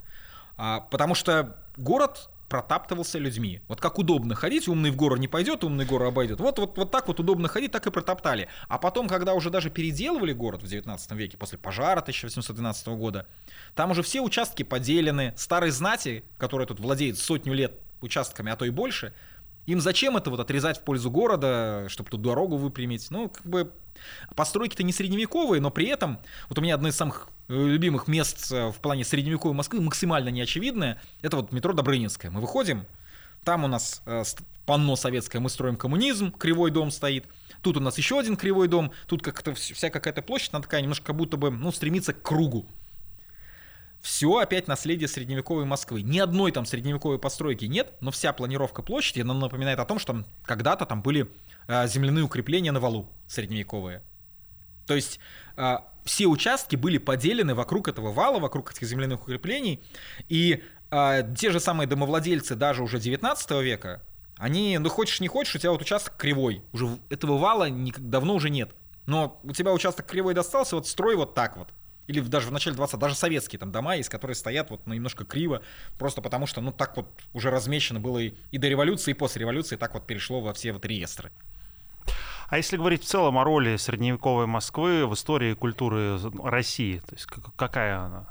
[0.55, 3.61] а, потому что город протаптывался людьми.
[3.67, 6.39] Вот как удобно ходить, умный в гору не пойдет, умный гору обойдет.
[6.39, 8.49] Вот, вот, вот так вот удобно ходить, так и протоптали.
[8.67, 13.27] А потом, когда уже даже переделывали город в 19 веке, после пожара 1812 года,
[13.73, 18.65] там уже все участки поделены, старые знати, которые тут владеют сотню лет участками, а то
[18.65, 19.13] и больше,
[19.69, 23.11] Им зачем это вот отрезать в пользу города, чтобы тут дорогу выпрямить?
[23.11, 23.71] Ну, как бы
[24.35, 28.51] постройки-то не средневековые, но при этом, вот у меня одно из самых э, любимых мест
[28.51, 32.31] э, в плане средневековой Москвы, максимально неочевидное, это вот метро Добрынинское.
[32.31, 32.87] Мы выходим,
[33.43, 34.23] там у нас э,
[34.65, 37.25] панно советское, мы строим коммунизм, кривой дом стоит.
[37.61, 41.05] Тут у нас еще один кривой дом, тут как-то вся какая-то площадь, она такая немножко
[41.05, 42.65] как будто бы, ну, стремится к кругу.
[44.01, 46.01] Все опять наследие средневековой Москвы.
[46.03, 50.23] Ни одной там средневековой постройки нет, но вся планировка площади, она напоминает о том, что
[50.43, 51.29] когда-то там были
[51.67, 54.01] э, земляные укрепления на валу средневековые.
[54.87, 55.19] То есть
[55.57, 59.83] э, все участки были поделены вокруг этого вала, вокруг этих земляных укреплений,
[60.29, 64.01] и э, те же самые домовладельцы даже уже 19 века,
[64.37, 68.49] они, ну хочешь не хочешь, у тебя вот участок кривой, уже этого вала давно уже
[68.49, 68.71] нет.
[69.05, 71.73] Но у тебя участок кривой достался, вот строй вот так вот
[72.09, 75.25] или даже в начале 20 даже советские там дома есть, которые стоят вот ну, немножко
[75.25, 75.61] криво,
[75.99, 79.41] просто потому что, ну, так вот уже размещено было и, и до революции, и после
[79.41, 81.31] революции, так вот перешло во все вот реестры.
[82.47, 87.27] А если говорить в целом о роли средневековой Москвы в истории культуры России, то есть
[87.55, 88.25] какая она?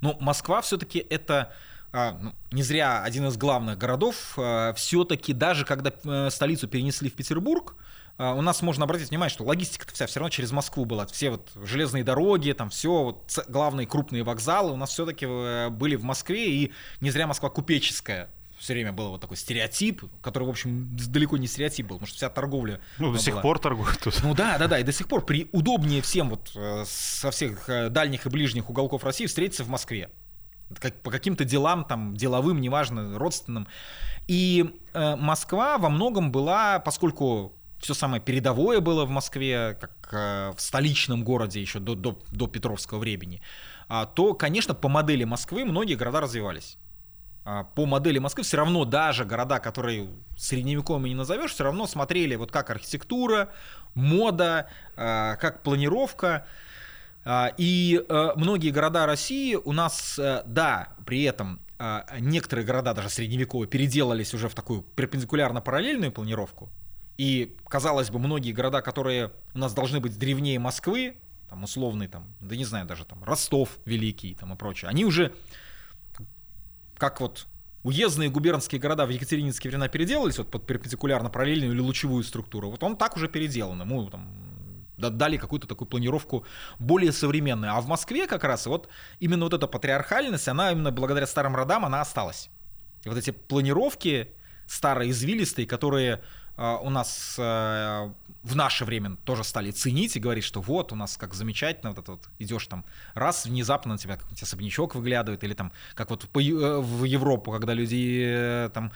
[0.00, 1.54] Ну, Москва все-таки это
[1.92, 4.34] а, ну, не зря один из главных городов.
[4.36, 7.76] А, все-таки даже когда э, столицу перенесли в Петербург,
[8.18, 11.06] у нас можно обратить внимание, что логистика-то вся все равно через Москву была.
[11.06, 15.96] Все вот железные дороги, там все, вот главные крупные вокзалы у нас все-таки э, были
[15.96, 20.50] в Москве, и не зря Москва купеческая все время был вот такой стереотип, который, в
[20.50, 22.80] общем, далеко не стереотип был, потому что вся торговля...
[22.98, 24.20] Ну, до сих пор торгуют тут.
[24.22, 27.68] Ну да, да, да, и до сих пор при удобнее всем вот э, со всех
[27.68, 30.10] э, дальних и ближних уголков России встретиться в Москве.
[30.80, 33.68] Как, по каким-то делам, там, деловым, неважно, родственным.
[34.26, 40.52] И э, Москва во многом была, поскольку все самое передовое было в Москве, как э,
[40.56, 43.42] в столичном городе еще до, до, до Петровского времени,
[43.88, 46.78] а, то, конечно, по модели Москвы многие города развивались.
[47.44, 52.34] А, по модели Москвы все равно даже города, которые средневековыми не назовешь, все равно смотрели
[52.34, 53.50] вот как архитектура,
[53.94, 56.46] мода, а, как планировка.
[57.56, 61.60] И э, многие города России у нас, э, да, при этом
[62.20, 66.70] некоторые города даже средневековые переделались уже в такую перпендикулярно-параллельную планировку.
[67.16, 71.16] И, казалось бы, многие города, которые у нас должны быть древнее Москвы,
[71.48, 75.32] там условный, там, да не знаю, даже там Ростов Великий там, и прочее, они уже
[76.98, 77.46] как вот
[77.82, 82.82] уездные губернские города в Екатерининские времена переделались вот под перпендикулярно параллельную или лучевую структуру, вот
[82.82, 84.46] он так уже переделан, ему там
[84.96, 86.44] дали какую-то такую планировку
[86.78, 87.74] более современную.
[87.74, 88.88] А в Москве как раз вот
[89.20, 92.50] именно вот эта патриархальность, она именно благодаря старым родам, она осталась.
[93.04, 94.30] И вот эти планировки
[94.66, 96.24] старые, извилистые, которые
[96.56, 98.10] у нас э,
[98.42, 101.98] в наше время тоже стали ценить и говорить, что вот у нас как замечательно, вот
[101.98, 106.24] это вот идешь там, раз внезапно на тебя какой-нибудь особнячок выглядывает, или там, как вот
[106.24, 108.92] э, в Европу, когда люди э, там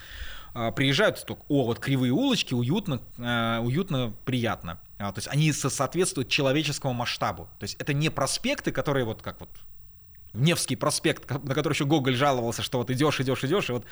[0.53, 3.01] а, приезжают, то, о, вот кривые улочки, уютно,
[3.63, 4.81] уютно, приятно.
[4.99, 7.49] А, то есть они соответствуют человеческому масштабу.
[7.61, 9.51] То есть это не проспекты, которые вот как вот
[10.33, 13.85] Невский проспект, на который еще Гоголь жаловался, что вот идешь, идешь, идешь, и вот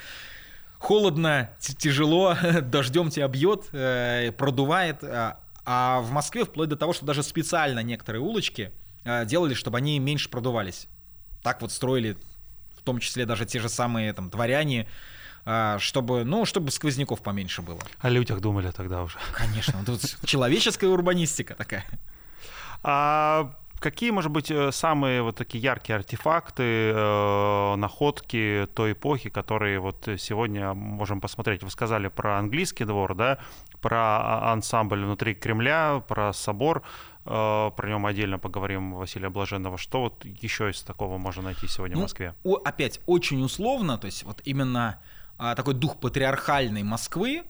[0.79, 5.03] холодно, тяжело, дождем тебя бьет, э, продувает.
[5.03, 8.71] А, а в Москве вплоть до того, что даже специально некоторые улочки
[9.03, 10.87] э, делали, чтобы они меньше продувались.
[11.43, 12.17] Так вот строили,
[12.75, 14.87] в том числе даже те же самые там дворяне,
[15.45, 17.81] э, чтобы, ну, чтобы сквозняков поменьше было.
[17.99, 19.17] О людях думали тогда уже.
[19.33, 21.85] Конечно, тут человеческая урбанистика такая.
[22.81, 29.79] А Какие, может быть, э, самые вот такие яркие артефакты, э, находки той эпохи, которые
[29.79, 31.63] вот сегодня можем посмотреть?
[31.63, 33.37] Вы сказали про английский двор, да,
[33.81, 36.83] про а, ансамбль внутри Кремля, про собор,
[37.25, 39.77] э, про нем отдельно поговорим Василия Блаженного.
[39.77, 42.35] Что вот еще из такого можно найти сегодня ну, в Москве?
[42.43, 45.01] О, опять, очень условно, то есть вот именно
[45.37, 47.43] а, такой дух патриархальной Москвы,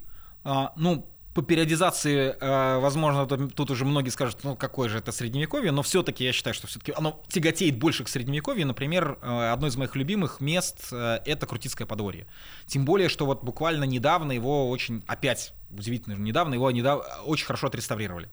[0.44, 1.10] а, ну,
[1.40, 6.26] по периодизации, э, возможно, тут уже многие скажут, ну какое же это средневековье, но все-таки
[6.26, 8.68] я считаю, что все-таки оно тяготеет больше к средневековью.
[8.68, 12.28] Например, э, одно из моих любимых мест э, это Крутицкое подворье.
[12.66, 17.68] Тем более, что вот буквально недавно его очень, опять удивительно, недавно его недавно, очень хорошо
[17.68, 18.30] отреставрировали.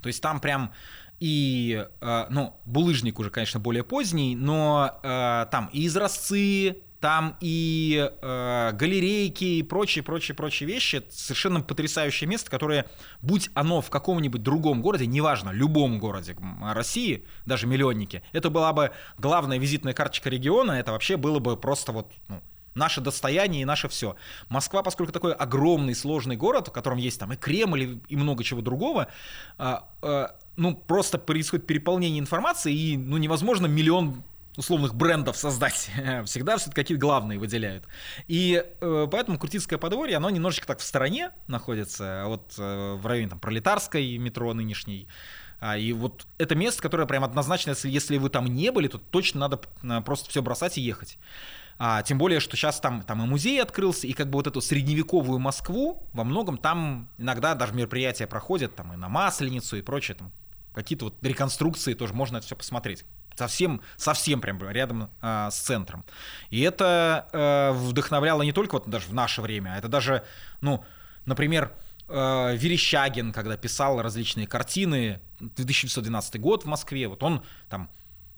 [0.00, 0.72] То есть там прям
[1.20, 9.44] и, ну, булыжник уже, конечно, более поздний, но там и изразцы, там и э, галерейки
[9.44, 11.04] и прочие, прочие, прочие вещи.
[11.10, 12.86] Совершенно потрясающее место, которое,
[13.22, 18.90] будь оно в каком-нибудь другом городе, неважно, любом городе России, даже миллионники, это была бы
[19.18, 22.42] главная визитная карточка региона, это вообще было бы просто вот ну,
[22.74, 24.16] наше достояние и наше все.
[24.48, 28.60] Москва, поскольку такой огромный, сложный город, в котором есть там и Кремль, и много чего
[28.60, 29.08] другого,
[29.58, 34.24] э, э, ну, просто происходит переполнение информации, и ну, невозможно миллион
[34.58, 35.90] условных брендов создать.
[36.26, 37.84] Всегда все-таки какие-то главные выделяют.
[38.26, 43.30] И э, поэтому Крутицкое подворье, оно немножечко так в стороне находится, вот э, в районе
[43.30, 45.06] там Пролетарской метро нынешней.
[45.60, 48.98] А, и вот это место, которое прям однозначно, если, если вы там не были, то
[48.98, 51.18] точно надо просто все бросать и ехать.
[51.78, 54.60] А, тем более, что сейчас там, там и музей открылся, и как бы вот эту
[54.60, 60.16] средневековую Москву во многом там иногда даже мероприятия проходят, там и на Масленицу и прочее,
[60.16, 60.32] там
[60.74, 63.04] какие-то вот реконструкции тоже можно это все посмотреть
[63.38, 66.04] совсем, совсем прям рядом э, с центром.
[66.50, 70.24] И это э, вдохновляло не только вот даже в наше время, а это даже,
[70.60, 70.84] ну,
[71.24, 71.72] например,
[72.08, 77.88] э, Верещагин, когда писал различные картины, 1912 год в Москве, вот он там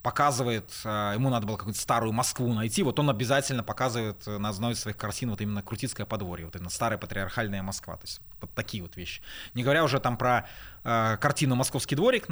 [0.02, 4.72] показывает, э, ему надо было какую-то старую Москву найти, вот он обязательно показывает на одной
[4.72, 8.54] из своих картин вот именно Крутицкое подворье, вот именно старая патриархальная Москва, то есть вот
[8.54, 9.22] такие вот вещи.
[9.54, 10.46] Не говоря уже там про
[10.84, 12.28] э, картину «Московский дворик»,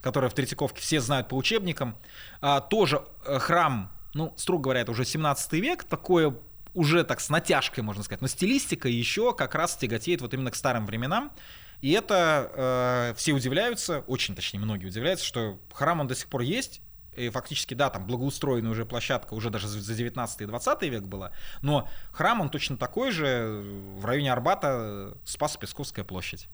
[0.00, 1.96] которая в Третьяковке все знают по учебникам.
[2.40, 6.36] А, тоже э, храм, ну, строго говоря, это уже 17 век, такое
[6.74, 10.54] уже так с натяжкой, можно сказать, но стилистика еще как раз тяготеет вот именно к
[10.54, 11.32] старым временам.
[11.80, 16.42] И это э, все удивляются, очень точнее многие удивляются, что храм он до сих пор
[16.42, 16.80] есть,
[17.16, 21.32] и фактически, да, там благоустроенная уже площадка уже даже за 19 и 20 век была,
[21.62, 23.62] но храм он точно такой же
[23.96, 26.48] в районе Арбата Спасо-Песковская площадь.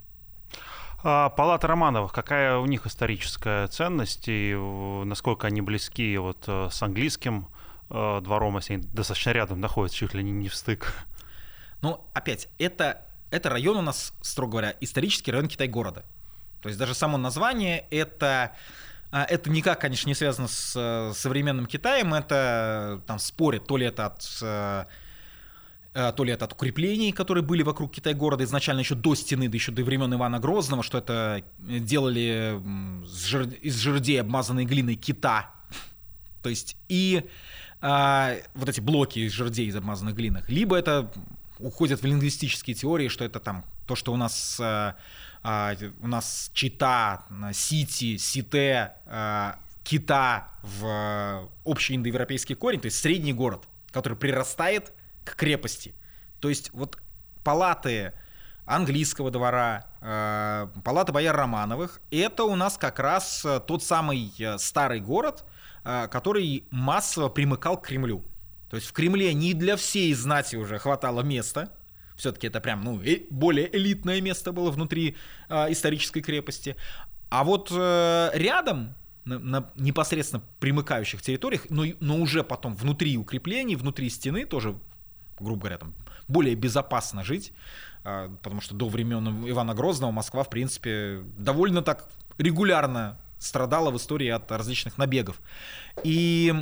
[1.07, 4.55] А палата Романовых, какая у них историческая ценность и
[5.05, 7.49] насколько они близки вот э, с английским
[7.91, 10.95] э, двором, если они достаточно рядом находятся, чуть ли не, в стык?
[11.83, 16.07] Ну, опять, это, это район у нас, строго говоря, исторический район Китай-города.
[16.63, 18.53] То есть даже само название это
[19.11, 23.85] а, это никак, конечно, не связано с э, современным Китаем, это там спорят, то ли
[23.87, 24.87] это от Э,
[25.95, 29.71] то ли это от укреплений, которые были вокруг Китай-города изначально еще до стены, да еще
[29.71, 32.61] до времен Ивана Грозного, что это делали
[33.63, 35.51] из жердей, обмазанной глиной кита.
[36.43, 37.31] То есть и
[37.81, 40.49] а, вот эти блоки из жердей, из обмазанных глинах.
[40.49, 41.13] Либо это
[41.59, 44.97] уходят в лингвистические теории, что это там то, что у нас а,
[45.43, 53.35] а, у нас чита, сити, сите, а, кита в общий индоевропейский корень, то есть средний
[53.35, 54.94] город, который прирастает
[55.25, 55.95] к крепости.
[56.41, 56.99] То есть вот
[57.43, 58.13] палаты
[58.67, 64.59] английского двора, э, палаты бояр Романовых, это у нас как раз э, тот самый э,
[64.59, 65.45] старый город,
[65.85, 68.25] э, который массово примыкал к Кремлю.
[68.71, 71.71] То есть в Кремле не для всей знати уже хватало места,
[72.17, 75.17] все-таки это прям ну, более элитное место было внутри
[75.49, 76.77] э, исторической крепости.
[77.29, 83.77] А вот э, рядом, на, на непосредственно примыкающих территориях, но, но уже потом внутри укреплений,
[83.77, 84.79] внутри стены, тоже
[85.45, 85.95] грубо говоря, там,
[86.29, 87.53] более безопасно жить,
[88.05, 93.97] а, потому что до времен Ивана Грозного Москва, в принципе, довольно так регулярно страдала в
[93.97, 95.41] истории от различных набегов.
[96.03, 96.53] И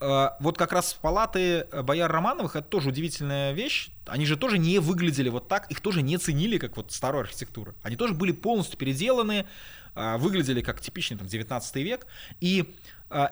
[0.00, 3.90] а, вот как раз палаты бояр Романовых это тоже удивительная вещь.
[4.06, 7.74] Они же тоже не выглядели вот так, их тоже не ценили как вот старую архитектуру.
[7.82, 9.46] Они тоже были полностью переделаны,
[9.94, 12.06] а, выглядели как типичный там 19 век.
[12.40, 12.74] И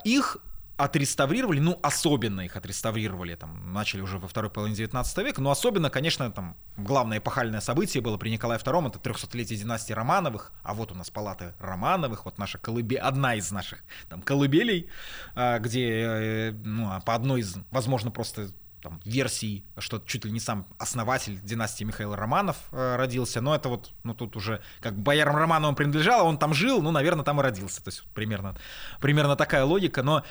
[0.05, 0.39] их
[0.77, 5.89] отреставрировали, ну, особенно их отреставрировали, там, начали уже во второй половине 19 века, но особенно,
[5.89, 10.93] конечно, там, главное эпохальное событие было при Николае II, это 300-летие династии Романовых, а вот
[10.93, 14.91] у нас палаты Романовых, вот наша колыбель, одна из наших, там, колыбелей,
[15.35, 18.51] а, где, э, ну, а по одной из, возможно, просто
[18.83, 23.69] там, версий, что чуть ли не сам основатель династии Михаила Романов э, родился, но это
[23.69, 27.43] вот, ну тут уже как боярам Романовым принадлежало, он там жил, ну, наверное, там и
[27.43, 28.57] родился, то есть примерно,
[29.01, 30.23] примерно такая логика, но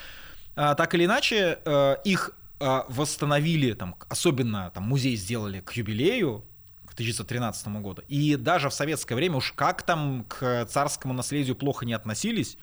[0.55, 6.45] так или иначе, э, их а, восстановили, там, особенно там, музей сделали к юбилею,
[6.85, 8.01] к 1913 году.
[8.07, 12.57] И даже в советское время уж как там к царскому наследию плохо не относились,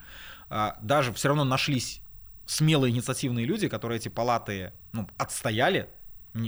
[0.49, 2.01] а, даже все равно нашлись
[2.47, 5.89] смелые инициативные люди, которые эти палаты ну, отстояли,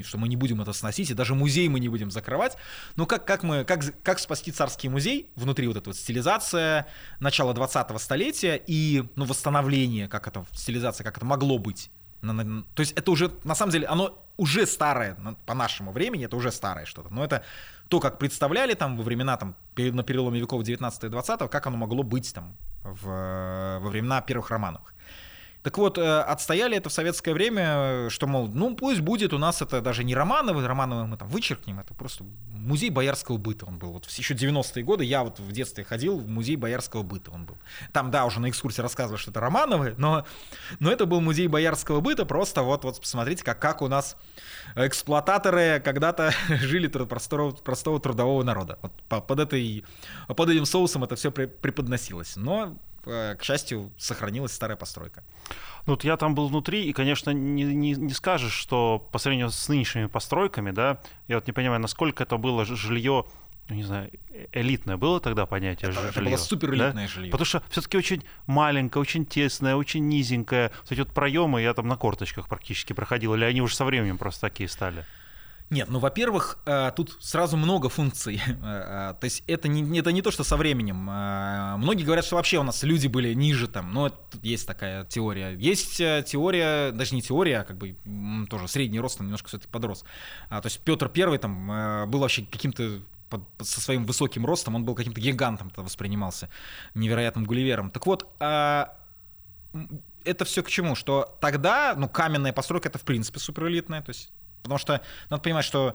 [0.03, 2.57] что мы не будем это сносить, и даже музей мы не будем закрывать.
[2.97, 6.87] Но как, как, мы, как, как спасти царский музей внутри вот эта вот стилизация
[7.21, 11.91] начала 20-го столетия и ну, восстановление, как это, стилизация, как это могло быть.
[12.23, 15.17] То есть это уже, на самом деле, оно уже старое
[15.47, 17.11] по нашему времени, это уже старое что-то.
[17.11, 17.45] Но это
[17.89, 21.77] то, как представляли там во времена, там, на переломе веков 19 и 20 как оно
[21.77, 24.95] могло быть там в, во времена первых романовых.
[25.65, 29.63] Так вот, э, отстояли это в советское время, что, мол, ну пусть будет у нас
[29.63, 33.93] это даже не Романовы, Романовы мы там вычеркнем, это просто музей боярского быта он был.
[33.93, 37.57] Вот еще 90-е годы я вот в детстве ходил в музей боярского быта он был.
[37.95, 40.27] Там, да, уже на экскурсии рассказывали, что это Романовы, но,
[40.81, 44.19] но это был музей боярского быта, просто вот, вот посмотрите, как, как у нас
[44.77, 48.79] эксплуататоры когда-то жили простого, простого трудового народа.
[48.83, 48.93] Вот
[49.27, 49.83] под, этой,
[50.29, 52.37] под этим соусом это все преподносилось.
[52.37, 55.23] Но к счастью, сохранилась старая постройка.
[55.87, 59.51] Ну, вот я там был внутри, и, конечно, не, не, не скажешь, что по сравнению
[59.51, 63.27] с нынешними постройками, да, я вот не понимаю, насколько это было жилье
[63.69, 66.11] ну, не знаю, э, элитное было тогда понятие это, жилье?
[66.11, 67.09] Это было супер элитное да?
[67.09, 67.31] жилье.
[67.31, 70.71] Потому что все-таки очень маленькое, очень тесное, очень низенькое.
[70.83, 74.43] Кстати, вот проемы я там на корточках практически проходил, или они уже со временем просто
[74.43, 75.07] такие стали?
[75.71, 78.41] Нет, ну, во-первых, э, тут сразу много функций.
[78.65, 80.97] Э, то есть это не, это не то, что со временем.
[81.81, 85.51] Многие говорят, что вообще у нас люди были ниже там, но тут есть такая теория.
[85.51, 87.97] Есть теория, даже не теория, а как бы
[88.49, 90.05] тоже средний рост, он немножко все-таки подрос.
[90.49, 93.03] А, то есть Петр Первый там был вообще каким-то
[93.61, 96.49] со своим высоким ростом, он был каким-то гигантом воспринимался,
[96.95, 97.91] невероятным гулливером.
[97.91, 98.97] Так вот, а,
[100.25, 100.95] это все к чему?
[100.95, 104.33] Что тогда, ну, каменная постройка это в принципе суперэлитная, то есть,
[104.65, 105.95] потому что надо понимать, что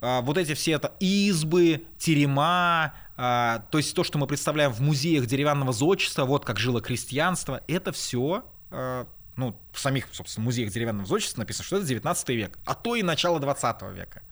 [0.00, 4.80] а, вот эти все это избы, терема, а, то есть то, что мы представляем в
[4.80, 9.06] музеях деревянного зодчества, вот как жило крестьянство, это все а,
[9.36, 13.02] ну, в самих, собственно, музеях деревянного зодчества написано, что это 19 век, а то и
[13.02, 14.22] начало 20 века.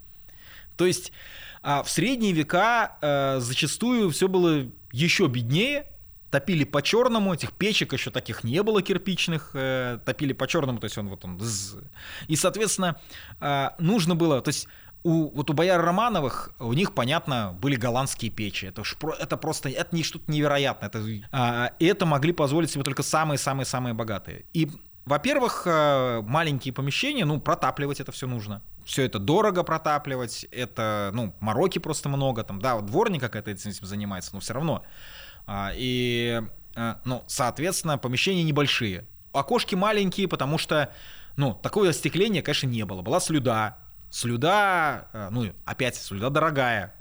[0.77, 1.13] То есть
[1.63, 5.87] а в средние века э, зачастую все было еще беднее,
[6.37, 10.85] топили по черному, этих печек еще таких не было кирпичных, э, топили по черному, то
[10.85, 11.41] есть он вот он,
[12.29, 13.01] и соответственно
[13.41, 14.69] э, нужно было, то есть
[15.03, 18.67] у, вот у бояр Романовых, у них, понятно, были голландские печи.
[18.67, 20.89] Это, уж, это просто, это не что-то невероятное.
[20.89, 24.47] Это, а, это могли позволить себе только самые-самые-самые богатые.
[24.53, 24.69] И,
[25.05, 31.35] во-первых, э, маленькие помещения, ну, протапливать это все нужно все это дорого протапливать, это, ну,
[31.41, 34.85] мороки просто много, там, да, вот дворник какая-то этим занимается, но все равно.
[35.47, 36.43] А, и,
[36.75, 39.07] а, ну, соответственно, помещения небольшие.
[39.33, 40.93] Окошки маленькие, потому что,
[41.37, 43.03] ну, такое остекление, конечно, не было.
[43.03, 43.79] Была слюда.
[44.11, 46.95] Слюда, а, ну, опять, слюда дорогая,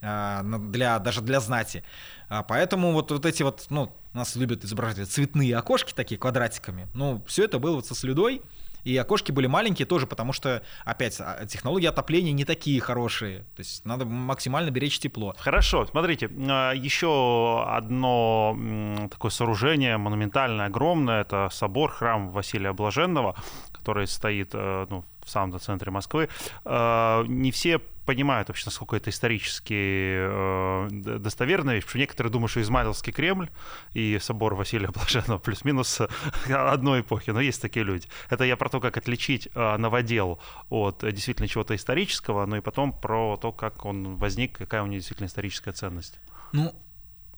[0.00, 1.82] а, для, даже для знати.
[2.28, 6.88] А, поэтому вот, вот эти вот, ну, нас любят изображать цветные окошки такие квадратиками.
[6.94, 8.42] Ну, все это было вот со слюдой.
[8.84, 13.40] И окошки были маленькие тоже, потому что, опять, а, технологии отопления не такие хорошие.
[13.56, 15.34] То есть надо максимально беречь тепло.
[15.38, 23.36] Хорошо, смотрите, а, еще одно такое сооружение монументальное, огромное, это собор, храм Василия Блаженного,
[23.72, 26.28] который стоит э, ну, в самом центре Москвы.
[26.64, 30.88] А, не все понимают вообще, насколько это исторически э,
[31.18, 33.50] достоверная потому что некоторые думают, что Измайловский Кремль
[33.92, 36.00] и собор Василия Блаженного плюс-минус
[36.48, 38.08] одной эпохи, но есть такие люди.
[38.30, 40.40] Это я про то, как отличить э, новодел
[40.70, 44.94] от действительно чего-то исторического, но и потом про то, как он возник, какая у него
[44.94, 46.18] действительно историческая ценность.
[46.52, 46.74] Ну,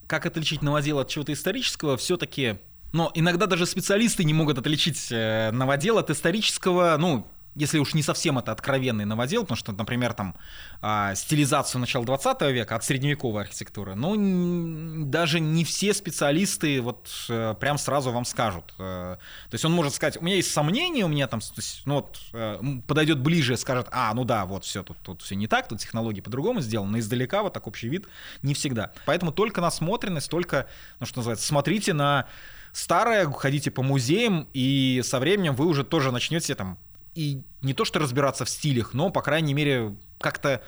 [0.07, 2.59] как отличить новодел от чего-то исторического, все-таки
[2.93, 8.01] но иногда даже специалисты не могут отличить э, новодел от исторического, ну, если уж не
[8.01, 10.35] совсем это откровенный новодел, потому что, например, там
[10.81, 17.55] а, стилизацию начала 20 века от средневековой архитектуры, ну, даже не все специалисты вот э,
[17.59, 18.73] прям сразу вам скажут.
[18.79, 19.17] Э,
[19.49, 22.19] то есть он может сказать, у меня есть сомнения, у меня там, есть, ну вот,
[22.33, 25.79] э, подойдет ближе, скажет, а, ну да, вот все, тут, тут все не так, тут
[25.79, 28.07] технологии по-другому сделаны, но издалека вот так общий вид
[28.41, 28.93] не всегда.
[29.05, 30.67] Поэтому только насмотренность, только,
[30.99, 32.27] ну, что называется, смотрите на
[32.71, 36.77] старое, ходите по музеям, и со временем вы уже тоже начнете там
[37.15, 40.61] и не то что разбираться в стилях, но, по крайней мере, как-то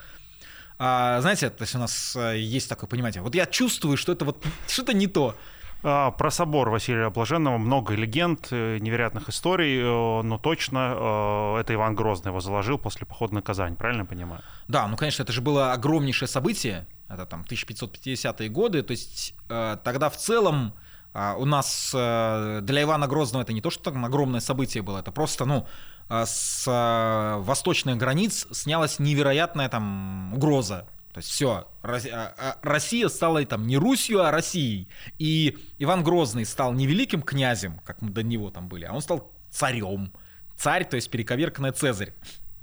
[0.77, 4.25] а, знаете, то есть у нас а, есть такое понимание, вот я чувствую, что это
[4.25, 5.35] вот что-то не то.
[5.83, 11.73] А, про собор Василия Блаженного много легенд, э, невероятных историй, э, но точно э, это
[11.73, 14.41] Иван Грозный его заложил после похода на Казань, правильно я понимаю?
[14.67, 20.09] Да, ну, конечно, это же было огромнейшее событие, это там 1550-е годы, то есть тогда
[20.09, 20.73] в целом
[21.14, 25.45] у нас для Ивана Грозного это не то, что там огромное событие было, это просто,
[25.45, 25.68] ну,
[26.09, 30.88] а, с а, восточных границ снялась невероятная там угроза.
[31.14, 34.89] То есть все, а, Россия стала там не Русью, а Россией.
[35.18, 39.01] И Иван Грозный стал не великим князем, как мы до него там были, а он
[39.01, 40.14] стал царем.
[40.57, 42.14] Царь, то есть перековерканный Цезарь.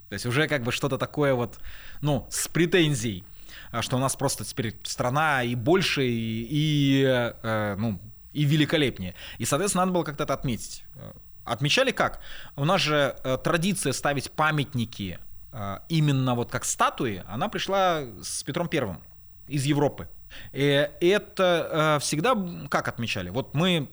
[0.09, 1.59] То есть уже как бы что-то такое вот,
[2.01, 3.25] ну, с претензией,
[3.81, 8.01] что у нас просто теперь страна и больше, и, и э, ну,
[8.33, 9.15] и великолепнее.
[9.39, 10.85] И, соответственно, надо было как-то это отметить.
[11.45, 12.21] Отмечали как?
[12.57, 15.19] У нас же э, традиция ставить памятники
[15.53, 19.03] э, именно вот как статуи, она пришла с Петром Первым
[19.49, 20.09] из Европы.
[20.53, 22.37] И это э, всегда
[22.69, 23.31] как отмечали?
[23.31, 23.91] Вот мы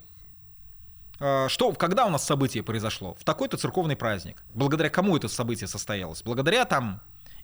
[1.20, 3.16] э, что, когда у нас событие произошло?
[3.16, 4.44] В такой-то церковный праздник.
[4.54, 6.22] Благодаря кому это событие состоялось?
[6.22, 7.02] Благодаря там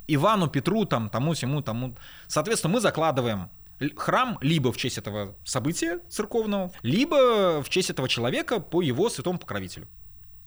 [0.07, 1.95] Ивану, Петру, там, тому, всему, тому.
[2.27, 3.49] Соответственно, мы закладываем
[3.95, 9.39] храм либо в честь этого события церковного, либо в честь этого человека по его святому
[9.39, 9.87] покровителю.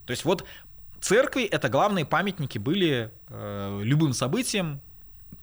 [0.07, 0.45] То есть вот
[1.01, 4.80] церкви это главные памятники были э, любым событиям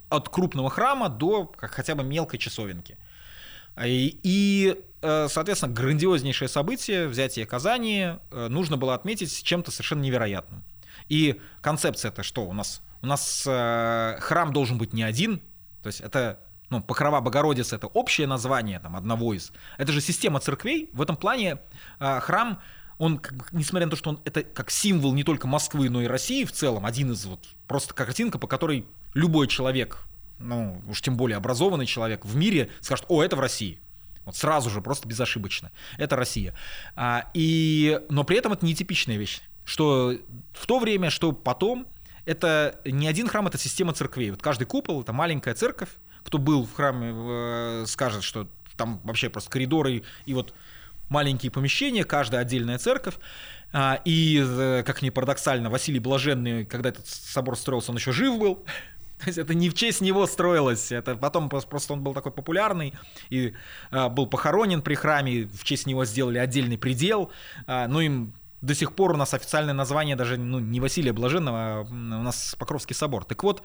[0.09, 2.97] от крупного храма до как хотя бы мелкой часовенки.
[3.83, 10.63] И, и э, соответственно, грандиознейшее событие, взятие Казани, э, нужно было отметить чем-то совершенно невероятным.
[11.09, 12.81] И концепция это что у нас?
[13.01, 15.41] У нас э, храм должен быть не один,
[15.81, 16.39] то есть это
[16.73, 19.51] ну, Покрова Богородицы это общее название там, одного из.
[19.77, 20.89] Это же система церквей.
[20.93, 21.59] В этом плане
[21.99, 22.59] э, храм,
[22.97, 23.21] он,
[23.51, 26.51] несмотря на то, что он это как символ не только Москвы, но и России в
[26.51, 29.99] целом, один из вот просто картинка, по которой любой человек,
[30.39, 33.79] ну уж тем более образованный человек в мире скажет, о, это в России.
[34.25, 35.71] Вот сразу же, просто безошибочно.
[35.97, 36.55] Это Россия.
[36.95, 39.41] А, и, но при этом это нетипичная вещь.
[39.65, 40.15] Что
[40.53, 41.87] в то время, что потом,
[42.25, 44.31] это не один храм, это система церквей.
[44.31, 45.89] Вот каждый купол— это маленькая церковь.
[46.23, 48.47] Кто был в храме, э, скажет, что
[48.77, 50.53] там вообще просто коридоры и вот
[51.09, 53.15] маленькие помещения, каждая отдельная церковь.
[53.71, 58.37] А, и, э, как ни парадоксально, Василий Блаженный, когда этот собор строился, он еще жив
[58.37, 58.55] был.
[59.19, 62.93] То есть это не в честь него строилось, это потом просто он был такой популярный
[63.29, 63.53] и
[63.89, 67.31] а, был похоронен при храме, в честь него сделали отдельный предел.
[67.65, 71.57] А, ну им до сих пор у нас официальное название даже ну, не Василия Блаженного,
[71.57, 73.25] а у нас Покровский собор.
[73.25, 73.63] Так вот,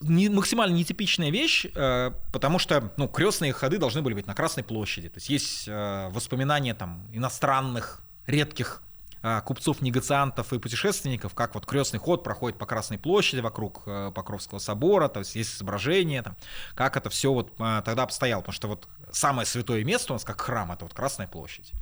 [0.00, 4.64] не, максимально нетипичная вещь, э, потому что ну, крестные ходы должны были быть на Красной
[4.64, 5.08] площади.
[5.08, 8.82] То есть есть э, воспоминания там, иностранных, редких
[9.22, 14.58] а, купцов-негациантов и путешественников, как вот крестный ход проходит по Красной площади вокруг э, Покровского
[14.58, 16.36] собора, то есть есть изображение, там,
[16.74, 20.24] как это все вот а, тогда обстояло, потому что вот самое святое место у нас
[20.24, 21.72] как храм, это вот Красная площадь.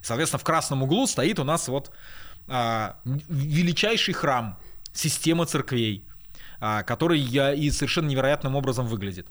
[0.00, 1.90] Соответственно, в красном углу стоит у нас вот
[2.48, 4.58] а, величайший храм,
[4.94, 6.08] система церквей,
[6.60, 9.26] который и совершенно невероятным образом выглядит.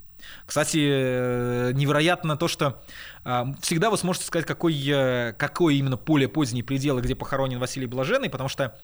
[0.45, 2.83] Кстати, э, невероятно то, что
[3.23, 7.85] а, всегда вы сможете сказать, какой, э, какой именно поле поздний предел, где похоронен Василий
[7.85, 8.79] Блаженный, потому что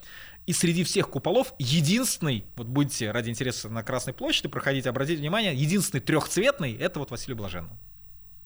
[0.45, 5.55] и среди всех куполов единственный, вот будете ради интереса на Красной площади проходить, обратите внимание,
[5.55, 7.75] единственный трехцветный— это вот Василий Блаженный.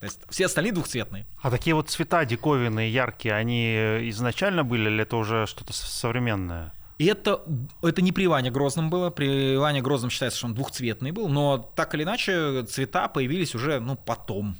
[0.00, 1.26] То есть все остальные двухцветные.
[1.42, 3.74] А такие вот цвета диковинные, яркие, они
[4.08, 6.72] изначально были или это уже что-то современное?
[7.00, 7.42] И это,
[7.80, 9.08] это не при Иване Грозном было.
[9.08, 11.30] При Иване Грозном считается, что он двухцветный был.
[11.30, 14.58] Но так или иначе цвета появились уже ну, потом.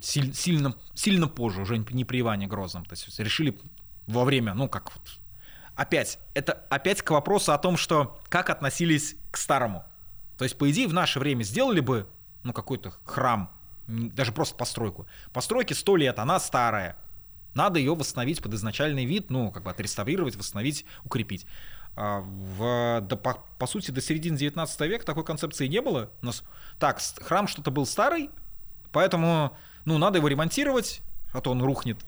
[0.00, 2.86] Силь, сильно, сильно позже, уже не при Иване Грозном.
[2.86, 3.60] То есть решили
[4.06, 5.02] во время, ну как вот...
[5.74, 9.84] Опять, это опять к вопросу о том, что как относились к старому.
[10.38, 12.06] То есть, по идее, в наше время сделали бы
[12.42, 13.52] ну, какой-то храм,
[13.86, 15.06] даже просто постройку.
[15.34, 16.96] Постройке сто лет, она старая.
[17.52, 21.46] Надо ее восстановить под изначальный вид, ну, как бы отреставрировать, восстановить, укрепить.
[21.94, 26.10] А, в, да, по, по сути, до середины 19 века такой концепции не было.
[26.22, 26.42] У нас,
[26.78, 28.30] так, храм что-то был старый,
[28.92, 31.98] поэтому ну, надо его ремонтировать, а то он рухнет.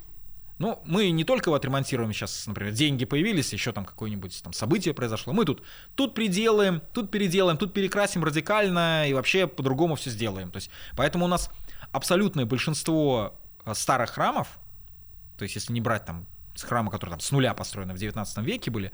[0.58, 4.94] Ну, мы не только его отремонтируем сейчас, например, деньги появились, еще там какое-нибудь там событие
[4.94, 5.32] произошло.
[5.32, 5.62] Мы тут,
[5.96, 10.52] тут приделаем, тут переделаем, тут перекрасим радикально и вообще по-другому все сделаем.
[10.52, 11.50] То есть, поэтому у нас
[11.90, 14.60] абсолютное большинство а, старых храмов,
[15.36, 18.38] то есть если не брать там с храма, которые там с нуля построены в 19
[18.38, 18.92] веке были,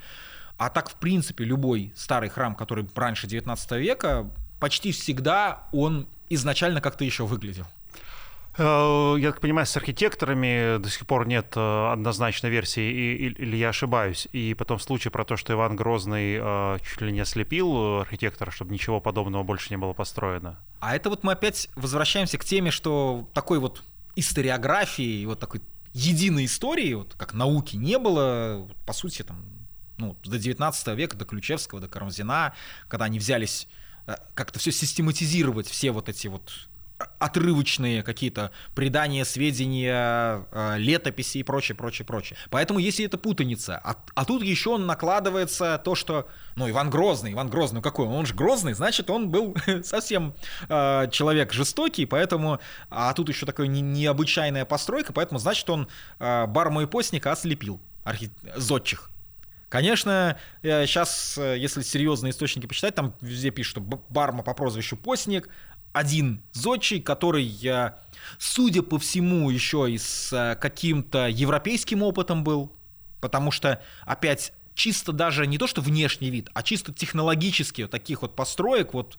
[0.61, 4.31] а так, в принципе, любой старый храм, который раньше 19 века,
[4.61, 7.65] почти всегда он изначально как-то еще выглядел.
[8.59, 13.71] Э, я так понимаю, с архитекторами до сих пор нет э, однозначной версии, или я
[13.71, 14.29] ошибаюсь.
[14.33, 18.75] И потом случай про то, что Иван Грозный э, чуть ли не ослепил архитектора, чтобы
[18.75, 20.59] ничего подобного больше не было построено.
[20.81, 23.83] А это вот мы опять возвращаемся к теме, что такой вот
[24.15, 25.63] историографии, вот такой
[25.95, 29.60] единой истории, вот как науки не было, по сути, там
[30.01, 32.55] ну, до 19 века, до Ключевского, до Карамзина,
[32.89, 33.69] когда они взялись
[34.07, 36.69] э, как-то все систематизировать, все вот эти вот
[37.19, 42.39] отрывочные какие-то предания, сведения, э, летописи и прочее, прочее, прочее.
[42.51, 47.49] Поэтому если это путаница, а, а тут еще накладывается то, что, ну, Иван Грозный, Иван
[47.49, 50.35] Грозный, ну какой, он же Грозный, значит, он был совсем
[50.69, 55.89] э, человек жестокий, поэтому, а тут еще такая не, необычайная постройка, поэтому, значит, он
[56.19, 58.31] э, барму и постника ослепил, архи...
[58.57, 59.10] зодчих.
[59.71, 64.97] Конечно, сейчас, э, э, если серьезные источники почитать, там везде пишут, что Барма по прозвищу
[64.97, 65.49] Постник,
[65.93, 67.93] один зодчий, который, э,
[68.37, 72.73] судя по всему, еще и с каким-то европейским опытом был,
[73.21, 78.35] потому что, опять, чисто даже не то, что внешний вид, а чисто технологически таких вот
[78.35, 79.19] построек, вот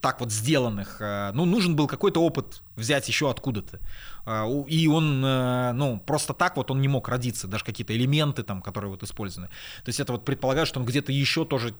[0.00, 3.80] так вот сделанных, э, ну, нужен был какой-то опыт взять еще откуда-то.
[4.26, 8.44] Э, и он, э, ну, просто так вот он не мог родиться, даже какие-то элементы
[8.44, 9.48] там, которые вот использованы.
[9.84, 11.74] То есть это вот предполагает, что он где-то еще тоже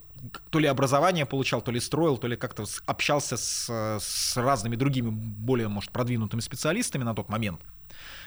[0.51, 5.11] то ли образование получал, то ли строил, то ли как-то общался с, с разными другими,
[5.11, 7.61] более, может, продвинутыми специалистами на тот момент.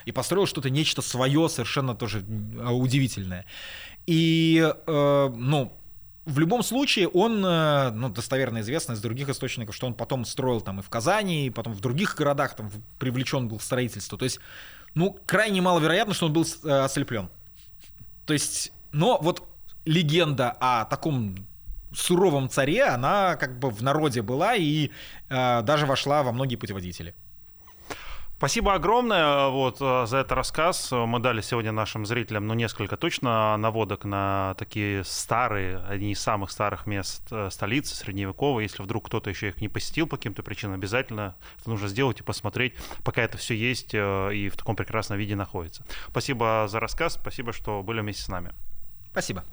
[0.06, 3.44] И построил что-то, нечто свое, совершенно тоже удивительное.
[4.06, 5.78] И, ну,
[6.24, 10.60] в любом случае, он, э, ну, достоверно известно из других источников, что он потом строил
[10.60, 14.16] там и в Казани, и потом в других городах там привлечен был в строительство.
[14.16, 14.38] То есть,
[14.94, 17.28] ну, крайне маловероятно, что он был э, ослеплен.
[18.24, 19.48] То есть, но вот
[19.84, 21.34] легенда о таком
[21.92, 24.90] суровом царе, она как бы в народе была и
[25.28, 27.14] э, даже вошла во многие путеводители.
[28.42, 30.90] Спасибо огромное вот, э, за этот рассказ.
[30.90, 36.50] Мы дали сегодня нашим зрителям ну, несколько точно наводок на такие старые, одни из самых
[36.50, 38.64] старых мест э, столицы средневековой.
[38.64, 42.24] Если вдруг кто-то еще их не посетил по каким-то причинам, обязательно это нужно сделать и
[42.24, 42.74] посмотреть,
[43.04, 45.84] пока это все есть э, и в таком прекрасном виде находится.
[46.08, 48.52] Спасибо за рассказ, спасибо, что были вместе с нами.
[49.12, 49.44] Спасибо.